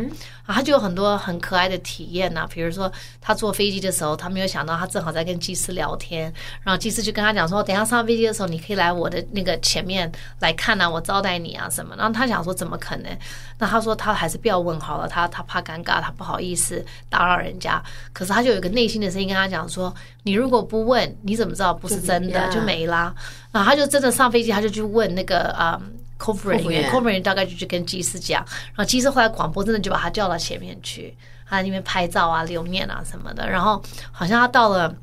[0.45, 2.91] 啊，他就有很多很可爱的体验呐，比如说
[3.21, 6.23] 他坐飞机的时候，他没有想到他正好在跟机师聊天，
[6.65, 11.95] 然后机师就跟他讲说，等下上飞机的时候，你可以来我的那个前面来看啊，我招待你啊什么。
[11.97, 13.19] 然后他想说怎么可能？
[13.59, 17.83] 那他说他还是不要问好了，他他怕尴尬，他不好意思打扰人家。
[18.13, 22.49] 可是他就有一个内心的声音跟他讲说，你如果不问，你怎么知道不是真的？
[22.51, 23.15] 就没啦。
[23.51, 25.79] 然后他就真的上飞机，他就去问那个啊。
[25.81, 31.13] 嗯空服人员，空服人员大概就去跟机师讲，然后机师后来广播真的就把他叫到前面去，
[31.45, 33.51] 他在那边拍照啊、留念啊什么的。
[33.51, 33.83] 然后
[34.13, 34.95] 好像他到了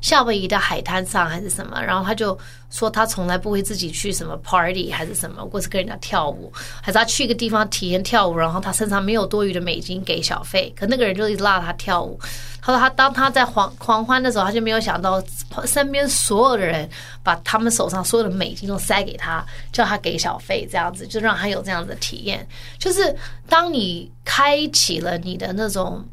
[0.00, 2.38] 夏威夷的海滩上还是什么，然后他就
[2.70, 12.18] 说他从来不会自己去什么 party 还是什么，或是跟人家跳舞，还是他去一个地方体验跳舞，然后他身上没有多余的美金给小费，可那个人就一直拉他跳舞。
[12.62, 15.22] 他说他当他在狂狂欢的时候，他就没有想到
[15.64, 16.88] 身边所有的人
[17.22, 22.46] 把他们手上所有的美金都塞给他，叫他给小费，这样子就让他有这样的体验。
[22.78, 23.16] 就是
[23.48, 26.04] 当你开启了你的那种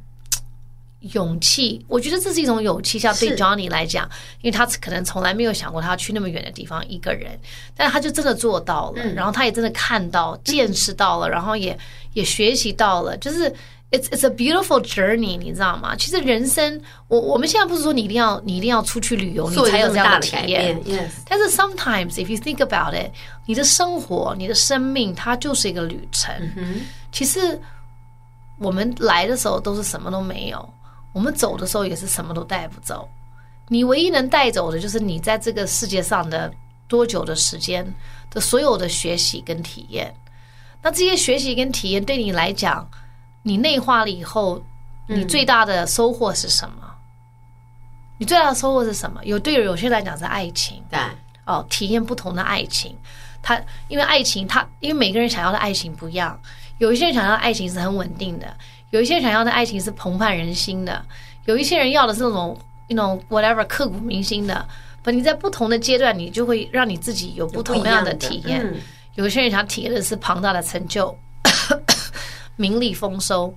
[0.99, 2.97] 勇气，我觉得这是一种勇气。
[2.97, 4.09] 像对 Johnny 来讲，
[4.41, 7.39] 因为他可能从来没有想过他要去那么远的地方一个人，
[7.75, 11.77] 但是他就真的做到了，然后他也真的看到、见识到了，然后也
[12.13, 13.53] 也学习到了，就是。
[13.89, 15.95] It's it's a beautiful journey，你知道吗？
[15.95, 20.77] 其实人生，我我们现在不是说你一定要你一定要出去旅游，你才有这样的体验。
[20.83, 21.09] Yes.
[21.25, 23.09] 但是 sometimes if you think about it，
[23.45, 26.35] 你的生活、你的生命，它就是一个旅程。
[26.37, 26.81] Mm-hmm.
[27.13, 27.57] 其实
[28.59, 30.69] 我们来的时候都是什么都没有，
[31.13, 33.07] 我们走的时候也是什么都带不走。
[33.67, 36.51] 你唯一能带走的就是你在这个世界上的
[36.87, 37.85] 多久的时间
[38.29, 40.13] 的所有的学习跟体验。
[40.81, 42.87] 那这些学习跟体验对你来讲，
[43.41, 44.63] 你内化了以后，
[45.07, 46.77] 你最大的收获是什么？
[46.81, 46.95] 嗯、
[48.19, 49.19] 你最大的收获是什么？
[49.25, 50.99] 有对有些人来讲是爱情，对
[51.45, 52.95] 哦，体验不同的爱情。
[53.41, 56.39] 他因为爱情，他因为每个人想要的爱情不一样。
[56.77, 58.55] 有一些人想要的爱情是很稳定的，
[58.91, 61.05] 有一些人想要的爱情是澎湃人心的，
[61.45, 64.67] 有一些人要的是那种那种 whatever 刻骨铭心的。
[65.03, 68.59] 不，你在不同的阶段，你就会让你自己有不同样的体验。
[68.59, 68.81] 有，嗯、
[69.15, 71.15] 有一些人想体验的是庞大的成就。
[72.55, 73.53] 名利丰收，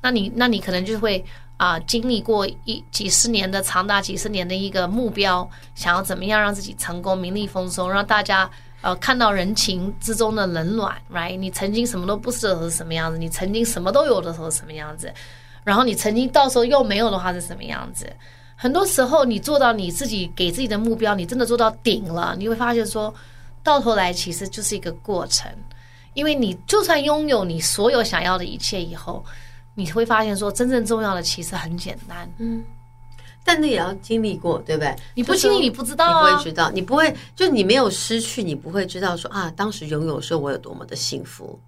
[0.00, 1.24] 那你那你可能就会
[1.56, 8.48] 啊、呃，经历过一几十年的长达几十年的一个目标，想要怎么样让自己成功、名利丰收，让大家
[8.84, 11.38] 呃看到人情之中的冷暖，right？
[11.38, 13.16] 你曾经什么都不是的时候是什么样子？
[13.16, 15.10] 你曾经什么都有的时候什么样子？
[15.64, 18.06] 然后你曾经到时候又没有的话是什么样子？
[18.54, 23.12] 很多时候你做到你自己给自己的目标，你真的做到顶了，你会发现说
[23.62, 25.50] 到头来其实就是一个过程。
[26.12, 29.24] 因为你就算拥有你所有想要的一切以后，
[29.74, 32.30] 你会发现说，真正重要的其实很简单。
[32.38, 32.62] 嗯，
[33.44, 34.96] 但那也要经历过，对不对？
[35.14, 36.30] 你不经历，你不知道啊。
[36.30, 41.60] 你不会知道，你不会，就你没有失去，你不会知道说啊，当时拥有的时候我有多么的幸福。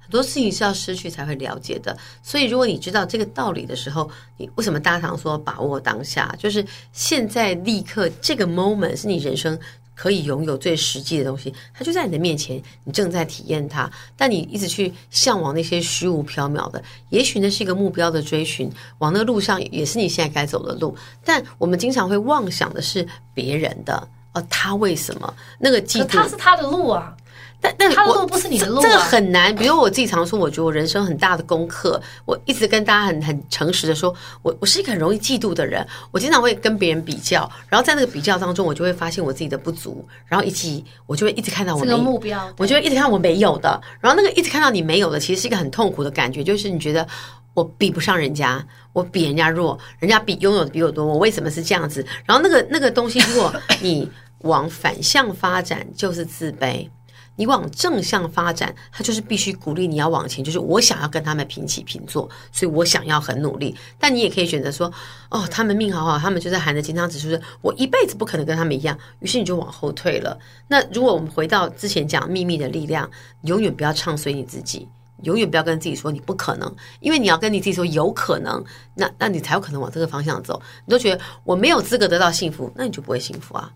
[0.00, 1.96] 很多事情是要失去才会了解的。
[2.22, 6.34] 所以，如果你知道这个道理的时候，你为什么大家常说把握当下？
[6.38, 9.58] 就是现在立刻这个 moment 是你人生。
[9.94, 13.90] 可以拥有最实际的东西，它就在你的面前，你正在体验它。
[14.16, 20.96] 但你一直去向往那些虚无缥缈的，也许那是一个目标的追寻，往那个路上也是你现在该走的路。
[21.24, 26.06] 但我们经常会妄想的是别人的，哦，他为什么那个嫉妒？
[26.06, 27.16] 他是他的路啊。
[27.62, 29.54] 但但他的路不是你的路，啊，这个很难。
[29.54, 35.86] 比如我自己常说，我觉得我人生很大的功课，我一直跟大家很很诚实的说，我我是一个很容易嫉妒的人。
[36.10, 43.80] 我经常会跟别人比较，然后在那个比较当中，我就会发现我自己的不足，然后以及我就会一直看到我的目标，我就会一直看到我没有的。
[44.00, 47.06] 然后那个一直看到你没有的，其实是一个很痛苦的感觉，就是你觉得
[47.54, 52.04] 我比不上人家，我比人家弱，人家比拥有的比我多，我为什么是这样子？
[52.24, 56.88] 然后那个那个东西，如果你往反向发展，就是自卑。
[57.36, 63.74] 你往正向发展，他就是必须鼓励你要往前，就是我想要跟他们平起平坐，所以我想要很努力。
[63.98, 64.92] 但你也可以选择说，
[65.30, 70.38] 哦，他们命好好，他们就在含着金汤匙，就是我一辈子不可能跟他们一样，于是你就往后退了。
[70.68, 73.10] 那如果我们回到之前讲秘密的力量，
[73.42, 74.86] 永远不要唱衰你自己，
[75.22, 78.62] 永远不要跟自己说你不可能，因为你要跟你自己说有可能，
[78.94, 80.60] 那那你才有可能往这个方向走。
[80.84, 83.72] 你都觉得我没有资格得到幸福，那你就不会幸福啊。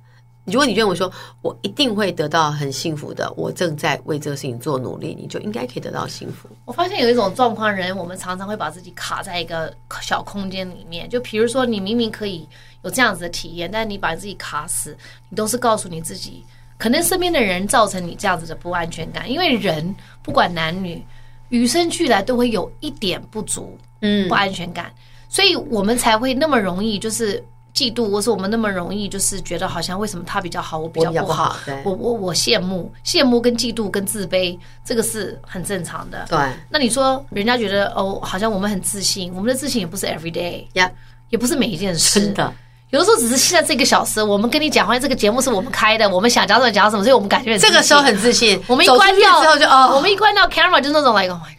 [0.46, 6.48] 如果你认为说，我一定会得到很幸福的，我正在为这个事情做努力，你就应该可以得到幸福。
[6.64, 11.10] 我发现有一种状况，人我们常常会把自己卡在一个小空间里面。
[11.10, 12.48] 就比如说，你明明可以
[12.82, 14.96] 有这样子的体验，但你把自己卡死，
[15.28, 16.44] 你都是告诉你自己
[16.78, 21.04] 可能身边的人造成你这样子的不安全感，因为人不管男女，
[21.48, 24.92] 与生俱来都会有一点不足，嗯，不安全感，
[25.28, 27.42] 所以我们才会那么容易就是
[27.76, 36.24] 嫉妒，或是我们那么容易就是觉得好像为什么他比较好，我比较不好，我我我羡慕，羡慕跟嫉妒跟自卑，这个是很正常的。
[36.26, 36.38] 对，
[36.70, 40.90] 那你说人家觉得哦，好像我们很自信，我们的自信也不是 every day，呀，
[41.28, 42.50] 也不是每一件事，真的。
[42.90, 48.58] 有的时候只是现在这个小时，我们跟你讲话，这个节目是我们开的，我们想讲什么讲什么，所以我们感觉这个时候很自信。
[48.68, 51.54] 我们一关掉之后就哦，我们一关掉 camera 就那种 like oh my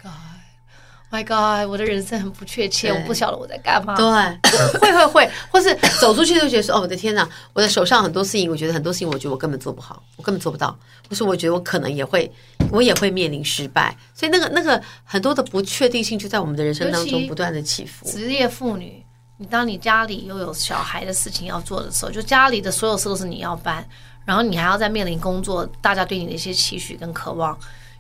[1.10, 3.96] god，my god，我的人生很不确切，我不晓得我在干嘛。
[3.96, 4.06] 对，
[4.80, 10.78] 会会会，或是走出去就觉得说哦，我的天哪，我的手上很多事情，我觉得很多事情，我觉得我根本做不好，我根本做不到，
[11.10, 12.32] 或是我觉得我可能也会，
[12.72, 13.96] 我也会面临失败。
[14.14, 18.06] 所以那个那个很多的不确定性就在我们的人生当中不断的起伏。
[18.08, 19.04] 职业妇女。
[19.40, 23.88] 你当你家里又有小孩的事情要做的时候，就家里的所有事都是你要办，
[24.26, 27.56] 然后你还要在面临工作，大家对你的一些期许跟渴望。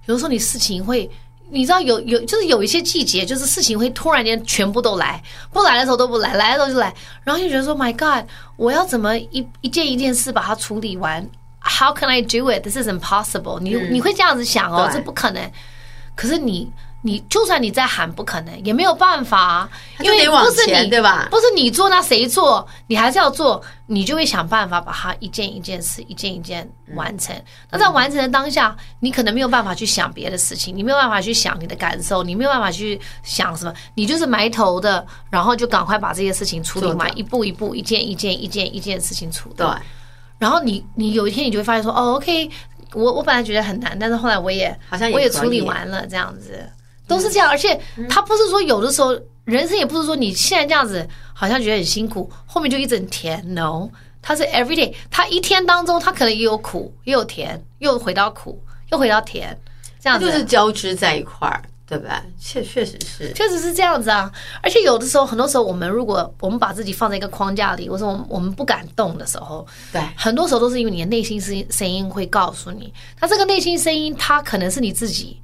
[0.07, 1.07] 有的时候你事情会，
[1.49, 11.27] 你知道有有就是有一些季节，就是事情会突然间全部都来，不来的时候都不来，来的时候就来，然后就觉得说 My God，我要怎么一一件一件事把它处理完
[11.61, 12.63] ？How can I do it?
[12.63, 13.59] This is impossible。
[13.59, 15.51] 你你会这样子想哦，这不可能。
[16.15, 16.71] 可是你。
[17.03, 21.27] 你就算你在喊不可能，也没有办法，因为不是你对吧？
[21.31, 22.67] 不是你做，那谁做？
[22.87, 27.33] 你还是要做，你就会想办法把它一件一件事，一件一件完成。
[27.71, 39.55] 那在完成的当下，你可能没有办法去想别的事情，你没有办法去想你的感受，你没有办法去想什么，你就是埋头的，然后就赶快把这些事情处理完，一步一步，一件一件，一件一件事情处理。
[39.55, 39.67] 对。
[40.39, 42.49] 然后你你有一天你就会发现说，哦，OK，
[42.93, 46.67] 我我本来觉得很难，但是后来我也好像我也处理完了，这样子。
[47.07, 53.41] 都是这样，而且他不是说有的时候人生也不是说你现在这样子好像觉得很辛苦，后面就一整甜。
[53.53, 53.89] No，
[54.21, 59.57] 他是 every day，他一天当中他可能也有苦，也有甜，又回到苦，又回到甜，
[60.01, 62.11] 这样子就是交织在一块儿，对不对？
[62.37, 64.29] 确确实是，确实是这样子啊。
[64.61, 75.39] 而且有的时候，很多时候我们如果我们把自己放在一个框架里，或者我们我们不敢动的时候，对，很多时候都是因为你的内心声声音会告诉你，那这个内心声音它可能是你自己。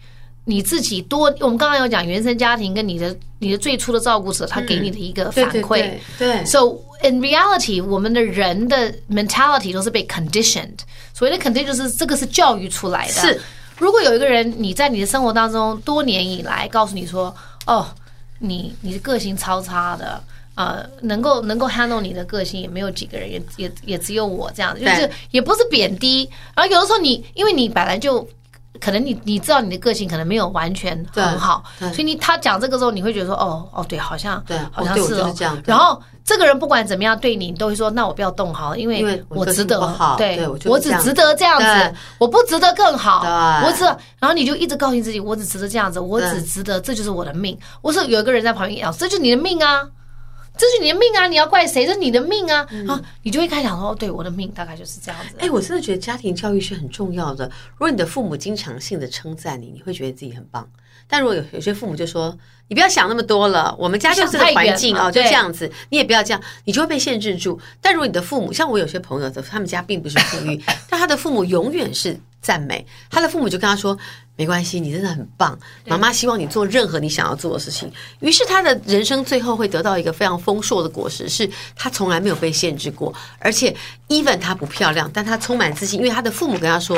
[0.45, 5.51] 你自己多，我们刚刚有讲原生家庭跟你的你的最初的照顾者，他给你的一个反馈。
[5.51, 6.45] 对，对，对，对。
[6.45, 10.79] So in reality，我们的人的 mentality 都是被 conditioned。
[11.13, 13.13] 所谓的 condition 就是这个是教育出来的。
[13.13, 13.39] 是。
[13.77, 17.33] 如果有一个人你在你的生活当中多年以来告诉你说，
[17.65, 17.87] 哦，
[18.39, 20.21] 你你的个性超差的，
[20.55, 26.29] 呃，能够能够 handle 你的个性也没有几个人，也也也只有我这样，就是也不是贬低。
[26.53, 28.27] 然后有的时候你因为你本来就。
[28.83, 35.33] 可能你你知道你的个性可能没有完全很好，所以你他讲这个时候，你会觉得说哦哦对，好像对，好像是哦。
[35.65, 39.79] 然后这个人不管怎么样对你，你都会说那我不要动好，因为我值得，
[40.17, 41.57] 对，我只值得这样
[41.89, 43.21] 子，我不值得更好，
[43.65, 43.85] 我只
[44.19, 47.57] 然后你就一直告诉自己，我只值得这样子，我只值得，这就是我的命。
[47.81, 49.87] 我说有一个人在旁边讲，这就是你的命啊。
[50.55, 51.27] 这是你的命啊！
[51.27, 51.85] 你要怪谁？
[51.85, 52.65] 这是你的命啊！
[52.69, 55.35] 嗯、啊，你就会开始想说，对，我的命大概就是这样子。
[55.39, 57.45] 哎，我真的觉得家庭教育是很重要的。
[57.71, 60.69] 如果你的父母经常性的称赞你，你会觉得自己很棒。
[61.07, 62.37] 但如果有有些父母就说，
[62.67, 67.59] 你不要想那么多了，我们家就是个环境哦，就这样子，你也不要这样，你就会被限制住。
[67.81, 73.97] 但如果你的父母，像我有些朋友的，他们家并不是富裕， 但他的父母永远是赞美，他的父母就跟他说。
[74.35, 75.57] 没关系，你真的很棒。
[75.85, 77.91] 妈妈希望你做任何你想要做的事情。
[78.19, 83.13] 于是他的人生最后会得到一个非常丰硕的果实，是他从来没有被限制过。
[83.37, 83.75] 而且
[84.07, 86.97] ，even 他不漂亮，但他充满自信，因为他的父母跟他说：“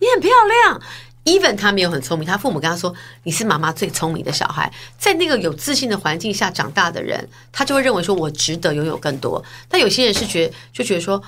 [0.00, 0.30] 你很漂
[0.64, 0.80] 亮。”
[1.24, 2.92] even 他没有很聪明，他父母跟他说
[3.22, 4.68] ：“你是妈妈最聪明的小孩。”
[4.98, 9.40] 在那个有自信的环境下长大的人，他就会认为说：“我值得拥有更多。”
[9.70, 11.22] 但有些人是觉就觉得说。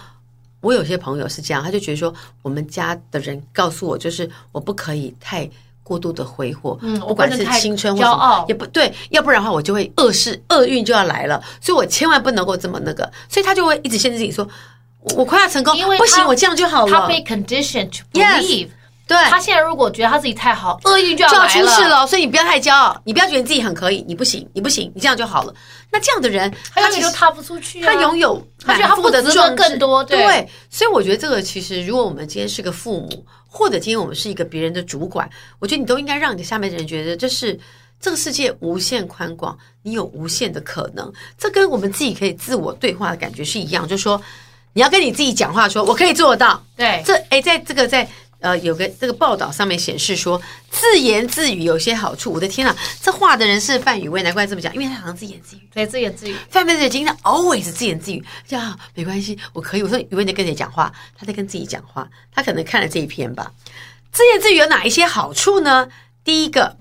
[0.65, 5.49] 我有些朋友是这样，他就觉得说，我们家的人告诉我，就是我不可以太
[5.83, 8.47] 过度的挥霍，嗯，不管是青春或什么，骄傲。
[8.49, 14.49] 也不对，要不然的话，我就会恶势厄运就要来了，所以我千万不能够这么那个，所以他就会一直限制自己说，
[15.15, 16.93] 我快要成功，因为不行，我这样就好了。
[16.93, 18.69] 他被 conditioned to believe，
[19.07, 25.55] 对，他现在如果觉得他自己太好，厄运就要出事了，所以你不要太骄傲，你不要觉得自己很可以，你不行，你不行，你这样就好了。
[25.93, 27.83] 那这样的人，他其实踏不出去。
[27.83, 30.03] 他拥有，他觉得他不值得更多。
[30.03, 37.59] 对，所以我觉得这个其实，如果我们今天是个父母，或者今天我们是一个别人的主管，我觉得你都应该让你的下面的人觉得，这是
[38.01, 41.13] 这个世界无限宽广，你有无限的可能。
[41.37, 44.21] 这跟我们自己可以自我对话的感觉是一样，就是说，
[44.73, 46.61] 你要跟你自己讲话，说我可以做得到。
[46.75, 48.09] 对，这诶，在这个在。
[48.45, 50.41] 呃，有个这个报道上面显示说，
[50.71, 52.31] 自言自语有些好处。
[52.31, 55.61] 我的天啊，这话的人是范宇威，难怪这么讲，因为他好像自言自语。
[55.73, 56.37] 对，自言自语。
[56.51, 59.83] 范范姐经常 always 自言自语，呀，没关系，我可以。
[59.83, 60.93] 我说宇威，在跟谁讲话？
[61.19, 62.07] 他在跟自己讲话。
[62.35, 63.51] 他可能看了这一篇吧。
[64.13, 65.89] 自言自语有哪一些好处呢？
[66.25, 66.75] 第一个，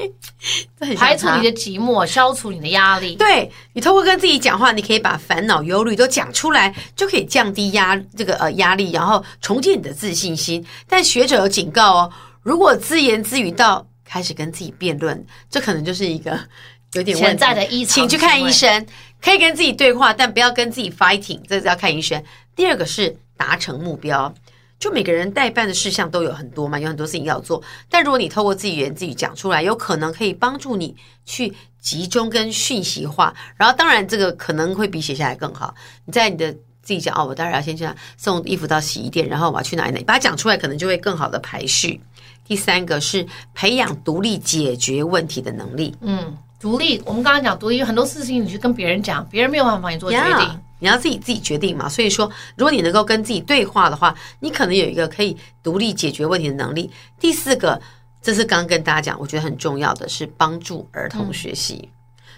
[0.96, 3.14] 排除你的寂寞，消除你的压力。
[3.16, 10.66] 对，你透过跟自己讲话，你可以把烦恼、忧虑都讲出来，就可以降低压这个呃压力，然后重建你的自信心。
[10.88, 16.40] 但学者有警告哦，如果自言自语到开始跟自己辩论，这可能就是一个
[16.94, 18.86] 有点潜在的异常，请去看医生。
[19.20, 22.22] 可以跟自己对话，但不要跟自己 fighting，这是要看医生。
[22.54, 24.32] 第二个是达成目标。
[24.78, 27.62] 就每个人待办的事项都有很多嘛，有很多事情要做。
[27.88, 33.34] 但如果你透过自己言自己讲出来，有可能可以帮助你去集中跟讯息化。
[33.56, 35.74] 然后当然这个可能会比写下来更好。
[36.04, 36.52] 你在你的
[36.82, 42.00] 自己讲哦，我待会要先去送衣服到洗衣店，然后我要去哪里哪里，把它讲出来，可能就会更好的排序。
[42.44, 45.96] 第三个是培养独立解决问题的能力。
[46.00, 50.26] 嗯，独立，我们刚刚讲独立，有很多事情你去跟别人讲，别人没有办法帮你做决定。
[50.26, 50.56] Yeah.
[50.78, 56.90] 你要自己自己决定嘛，所以说，如果你能够跟自己对话的话，你可能有一个可以独立解决问题的能力。
[57.18, 57.80] 第四个，
[58.20, 61.80] 这是刚刚跟大家讲，我觉得很重要的是帮助儿童学习。
[61.82, 61.88] 嗯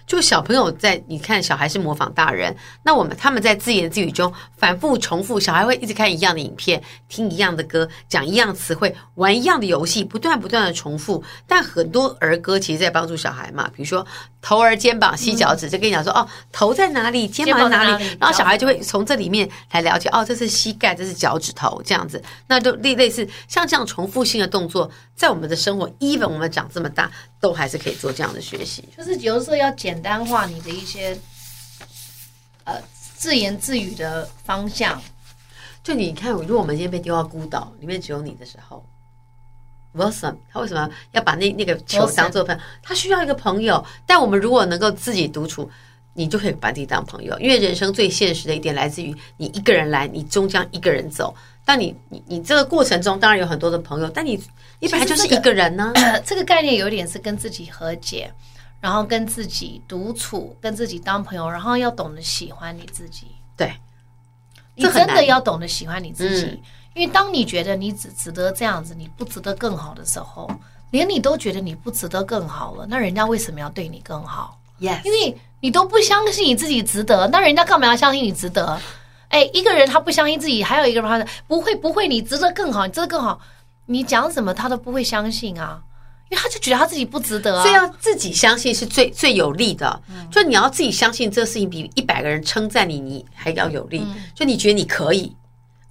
[0.08, 11.22] 就小朋友在，你看小孩是模仿大人，那我们他们在自言自语中反复重复，小孩会一直看一样的影片，听一样的歌，讲一样词汇，玩一样的游戏，不断不断的重复。
[11.46, 14.04] 但很多儿歌其实在帮助小孩嘛，比如说
[14.40, 22.22] 头儿肩膀膝脚趾，就跟你讲说哦，头在哪里，肩膀在哪里，然后小孩就会从这里面来了解哦，这是膝盖，这是脚趾头这样子。
[22.46, 27.10] 那就类类似像这样重复性的动作，在我们的生活，even 我们长这么大，
[27.40, 28.88] 都还是可以做这样的学习。
[28.96, 29.98] 就是有的时候要简。
[29.98, 31.18] 简单化你的一些
[32.64, 32.74] 呃
[33.16, 35.02] 自言自语的方向，
[35.82, 38.84] 就你看，如果我们今天被丢到孤岛，里面只有你的时候
[39.94, 42.60] ，Wilson 他为什么要把那那个球当做朋友？
[42.82, 43.84] 他需要一个朋友。
[44.06, 45.70] 但我们如果能够自己独处，
[46.14, 47.38] 你就可以把自己当朋友。
[47.38, 51.34] 因为人生最现实的一点来自于你一个人来，你终将一个人走。
[51.64, 54.40] 但你你你这个过程中当然有很多的朋友，但你
[54.80, 55.92] 你本来就是一个人呢。
[55.94, 58.32] 这个，这个概念有点是跟自己和解。
[58.80, 63.26] 然后跟自己独处，跟自己当朋友，然后要懂得喜欢你自己。
[63.56, 63.74] 对，
[64.76, 66.60] 你真的要懂得喜欢你自己，嗯、
[66.98, 70.50] 因为当你觉得你只值得这样子，你不值得更好的时候，
[70.90, 78.80] 连你都觉得你不值得更好了，那人家为什么要对你更好？Yes，因为你都不相信你自己值得，那人家干嘛要相信你值得？
[79.28, 83.38] 哎，一个人他不相信自己，还有一个人他不会不会，你值得更好，你值得更好，
[83.86, 85.80] 你讲什么他都不会相信啊。
[86.30, 89.98] 因为他就觉得他自己不值得啊，所以要自己相信是最最有利的。
[90.30, 94.06] 就你要自己相信这个事情比一百个人称赞你，你还要有利。
[94.34, 95.34] 就你觉得你可以，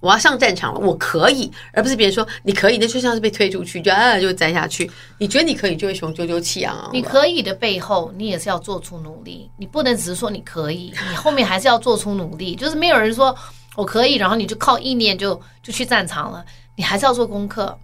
[0.00, 4.90] 我要上战场了，我可以，而不是别人说你可以，那就像是被推出去，就啊就栽下去。
[5.18, 6.90] 你觉得你可以，就会雄赳赳气昂昂。
[6.92, 12.54] 你可以的背后，你也是要做出努力，你不能只是说你可以，你后面还是要做出努力。
[12.54, 13.36] 就是没有人说
[13.74, 16.44] 我可以，然后你就靠意念就就去战场了，
[16.76, 17.76] 你还是要做功课。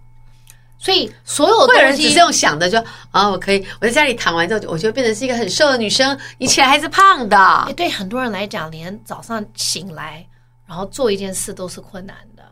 [0.77, 7.73] 所以，所有的人只是用想的就，就啊，我可以，我在家里躺完之后，我就变成是一个很瘦的女生，你起来还是胖的。
[7.75, 10.23] 对很多人来讲，连早上醒来
[10.65, 12.43] 然后做一件事都是困难的。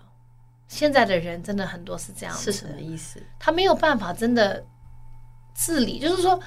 [0.68, 3.22] 现在的人真的很多是这样，是什么意思？
[3.40, 4.64] 他没有办法真的
[5.54, 6.40] 自理，就是说，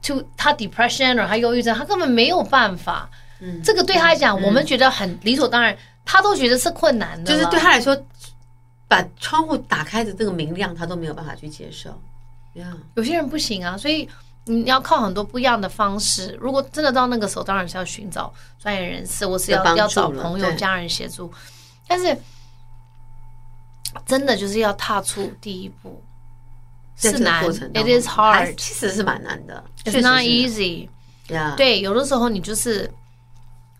[0.00, 3.10] 就他 depression 或他忧郁症，他根本没有办法。
[3.40, 7.96] 嗯，这个对他来讲，嗯、我们觉得很理所当然，他都觉得是困难的，就是对他来说。
[8.88, 11.98] 把窗户打开的这个明亮，他都没有办法去接受。
[12.54, 12.76] Yeah.
[12.94, 14.06] 有些人不行啊，所以
[14.44, 16.36] 你要靠很多不一样的方式。
[16.40, 21.32] 如果真的到那个时候，当然是要寻找专业人士，或是要要找朋友、家人协助。
[21.86, 22.16] 但是
[24.06, 26.02] 真的就是要踏出第一步，
[26.96, 27.44] 是难。
[27.44, 29.62] It is hard，其实是蛮难的。
[29.84, 30.88] It's not easy。
[31.56, 32.90] 对，有的时候你就是。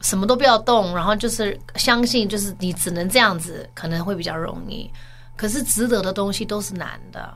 [0.04, 4.90] 什么都不要动，然后就是相信，就是你只能这样子，可能会比较容易。
[5.36, 7.32] 可是值得的东西都是难的。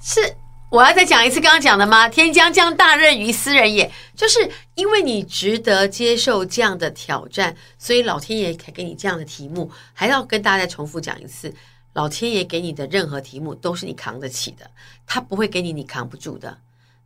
[0.00, 0.34] 是
[0.70, 2.08] 我要再讲一次刚刚讲的吗？
[2.08, 9.68] 天将降大任于斯人也，就是因为你值得接受这样的挑战，所以老天爷才给你这样的题目。
[9.92, 11.52] 还要跟大家再重复讲一次，
[11.94, 14.70] 老天爷给你的任何题目都是你扛得起的，
[15.04, 16.56] 他不会给你你扛不住的。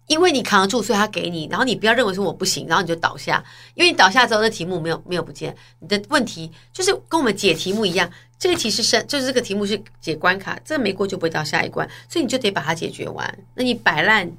[0.07, 1.49] 因为你扛得住，所以他给你。
[1.51, 3.43] 然后你不要认为说我不行，然后你就倒下。
[3.75, 5.57] 因为你倒下之后，那题目没有没有不见。
[5.81, 13.39] 你的问题就是跟我们解题目一样，这个题是生，就是这个题目是解关卡，这个没过就不会到下一关，所以你就得把它解决完。
[13.55, 14.31] 那你摆烂，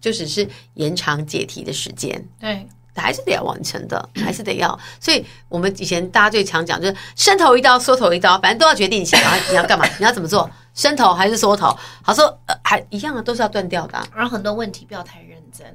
[0.00, 2.24] 就只是延长解题的时间。
[2.38, 2.66] 对，
[3.02, 4.78] 还是得要完成的， 还是得要。
[5.00, 11.76] 所以我们以前大家最常讲就是伸头一刀，缩头一刀，反正都要决定一下，然后你要干嘛， 你要怎么做，伸头还是缩头？
[12.02, 14.06] 好说，呃，还一样的，都是要断掉的、啊。
[14.14, 15.66] 然后很多问题不要太认真，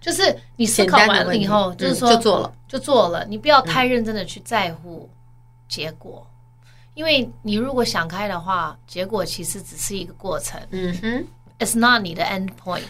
[0.00, 5.08] 就是你思考完了以后，就是说、嗯、就做了，就做了，你不要太认真的去在乎
[5.68, 6.26] 结果。
[6.30, 6.32] 嗯
[6.96, 10.58] 因为你如果想开的话，结果其实只是一个过程。
[10.70, 11.26] 嗯哼
[11.58, 12.80] ，It's not 你的 end point。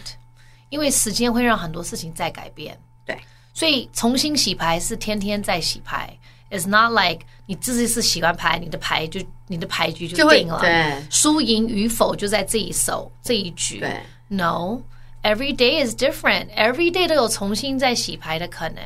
[0.69, 2.77] 因为时间会让很多事情再改变。
[3.05, 3.17] 对，
[3.53, 6.15] 所以重新洗牌是天天在洗牌。
[6.49, 10.59] It's not like 你自己是洗完牌，你的牌就你的牌局就定了。
[10.61, 13.79] 对，输赢与否就在这一手这一局。
[13.79, 14.81] 对，No。
[15.23, 16.47] Every day is different.
[16.55, 18.81] Every day 都有重新再洗牌的可能。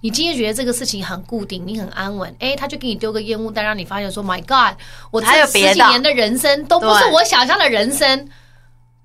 [0.00, 4.76] 你今天觉得这个事情很固定，你很安稳，哎，他就给你丢个烟雾弹，让你发现说：“My God，
[5.12, 8.28] 我这十几年的人生都不是我想象的人生。”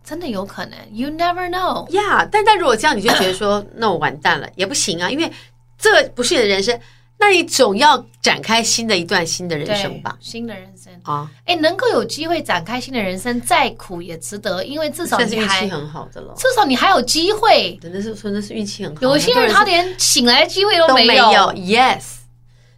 [0.09, 1.87] 真的有可能，You never know。
[1.91, 5.31] Yeah，但但如果这样，你就觉得说：“那我完蛋了，也不行啊，因为
[5.77, 6.79] 这不是你的人生。”
[7.21, 10.17] 那你总要展开新的一段新的人生吧？
[10.21, 11.29] 新的人生啊！
[11.43, 16.33] 哎，能够有机会展开新的人生，再苦也值得，因为至少你还运气很好的了。
[16.37, 19.01] 至少你还有机会，真的是真的是运气很好。
[19.01, 21.27] 有些人他连醒来的机会都没有。
[21.27, 22.03] 没有 Yes，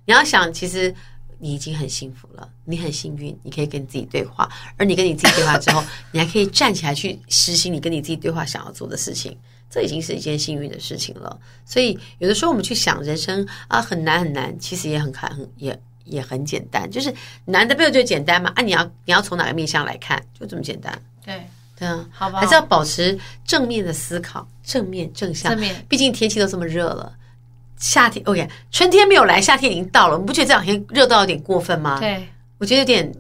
[0.06, 0.94] 你要想，其实
[1.42, 5.84] 你已经很幸福了，你很幸运，你可以跟你自己对话，而你跟你自己对话之后，
[6.14, 9.36] 你还可以站起来去实行你跟你自己对话想要做的事情。
[9.74, 17.14] 这已经是一件幸运的事情了，所以有的时候我们去想人生啊，很难很难，其实也很很也也很简单，就是
[17.46, 18.52] 难的背后就简单嘛。
[18.54, 21.02] 啊，你要你要从哪个面向来看，就这么简单。
[21.26, 21.42] 对
[21.78, 25.54] 对啊，好吧，还是要保持正面的思考，正面正向。
[25.54, 27.18] 正面，毕竟天气都这么热了，
[27.82, 32.00] 夏天 OK，春天没有来，夏天已经到了，你不觉得这两天热到有点过分吗？
[32.00, 32.26] 对，
[32.58, 33.14] 我觉得有点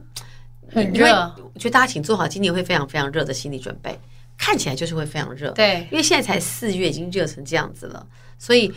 [0.73, 1.11] 很热。
[1.53, 3.99] 我觉得大家请做好今年会非常非常热的心理准备。
[4.37, 8.07] 看起来就是会非常热，对，因为现在才四月，已经热成这样子了，
[8.39, 8.73] 所以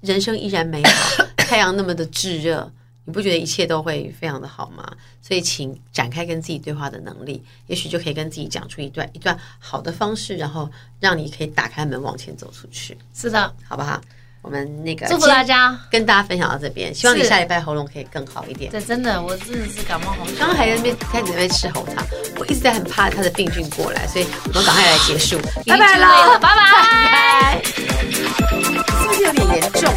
[0.00, 1.24] 人生依然美好。
[1.38, 2.70] 太阳那么的炙热，
[3.04, 4.90] 你不觉得一切都会非常的好吗？
[5.22, 12.96] 所以，请展开跟自己对话的能力，也许就可以跟自己讲出一段一段好的方式，然后让你可以打开门往前走出去。
[13.14, 14.00] 是的，好不好？
[14.44, 18.70] 我们那个祝福大家，跟大家分享到这边，希望你下礼拜喉咙可以更好一点。
[18.70, 20.18] 这，真的，我真的是感冒好。
[20.38, 26.54] 刚刚还在那边开始在那边吃喉糖，我一直在很怕它的病菌过来，所以我们赶快来结束，拜拜了，拜拜，
[26.92, 27.62] 拜拜。
[27.64, 29.94] 是不是有点严重？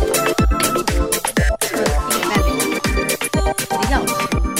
[1.60, 1.84] 这个
[2.16, 2.38] 应该，
[3.68, 4.57] 等一下我。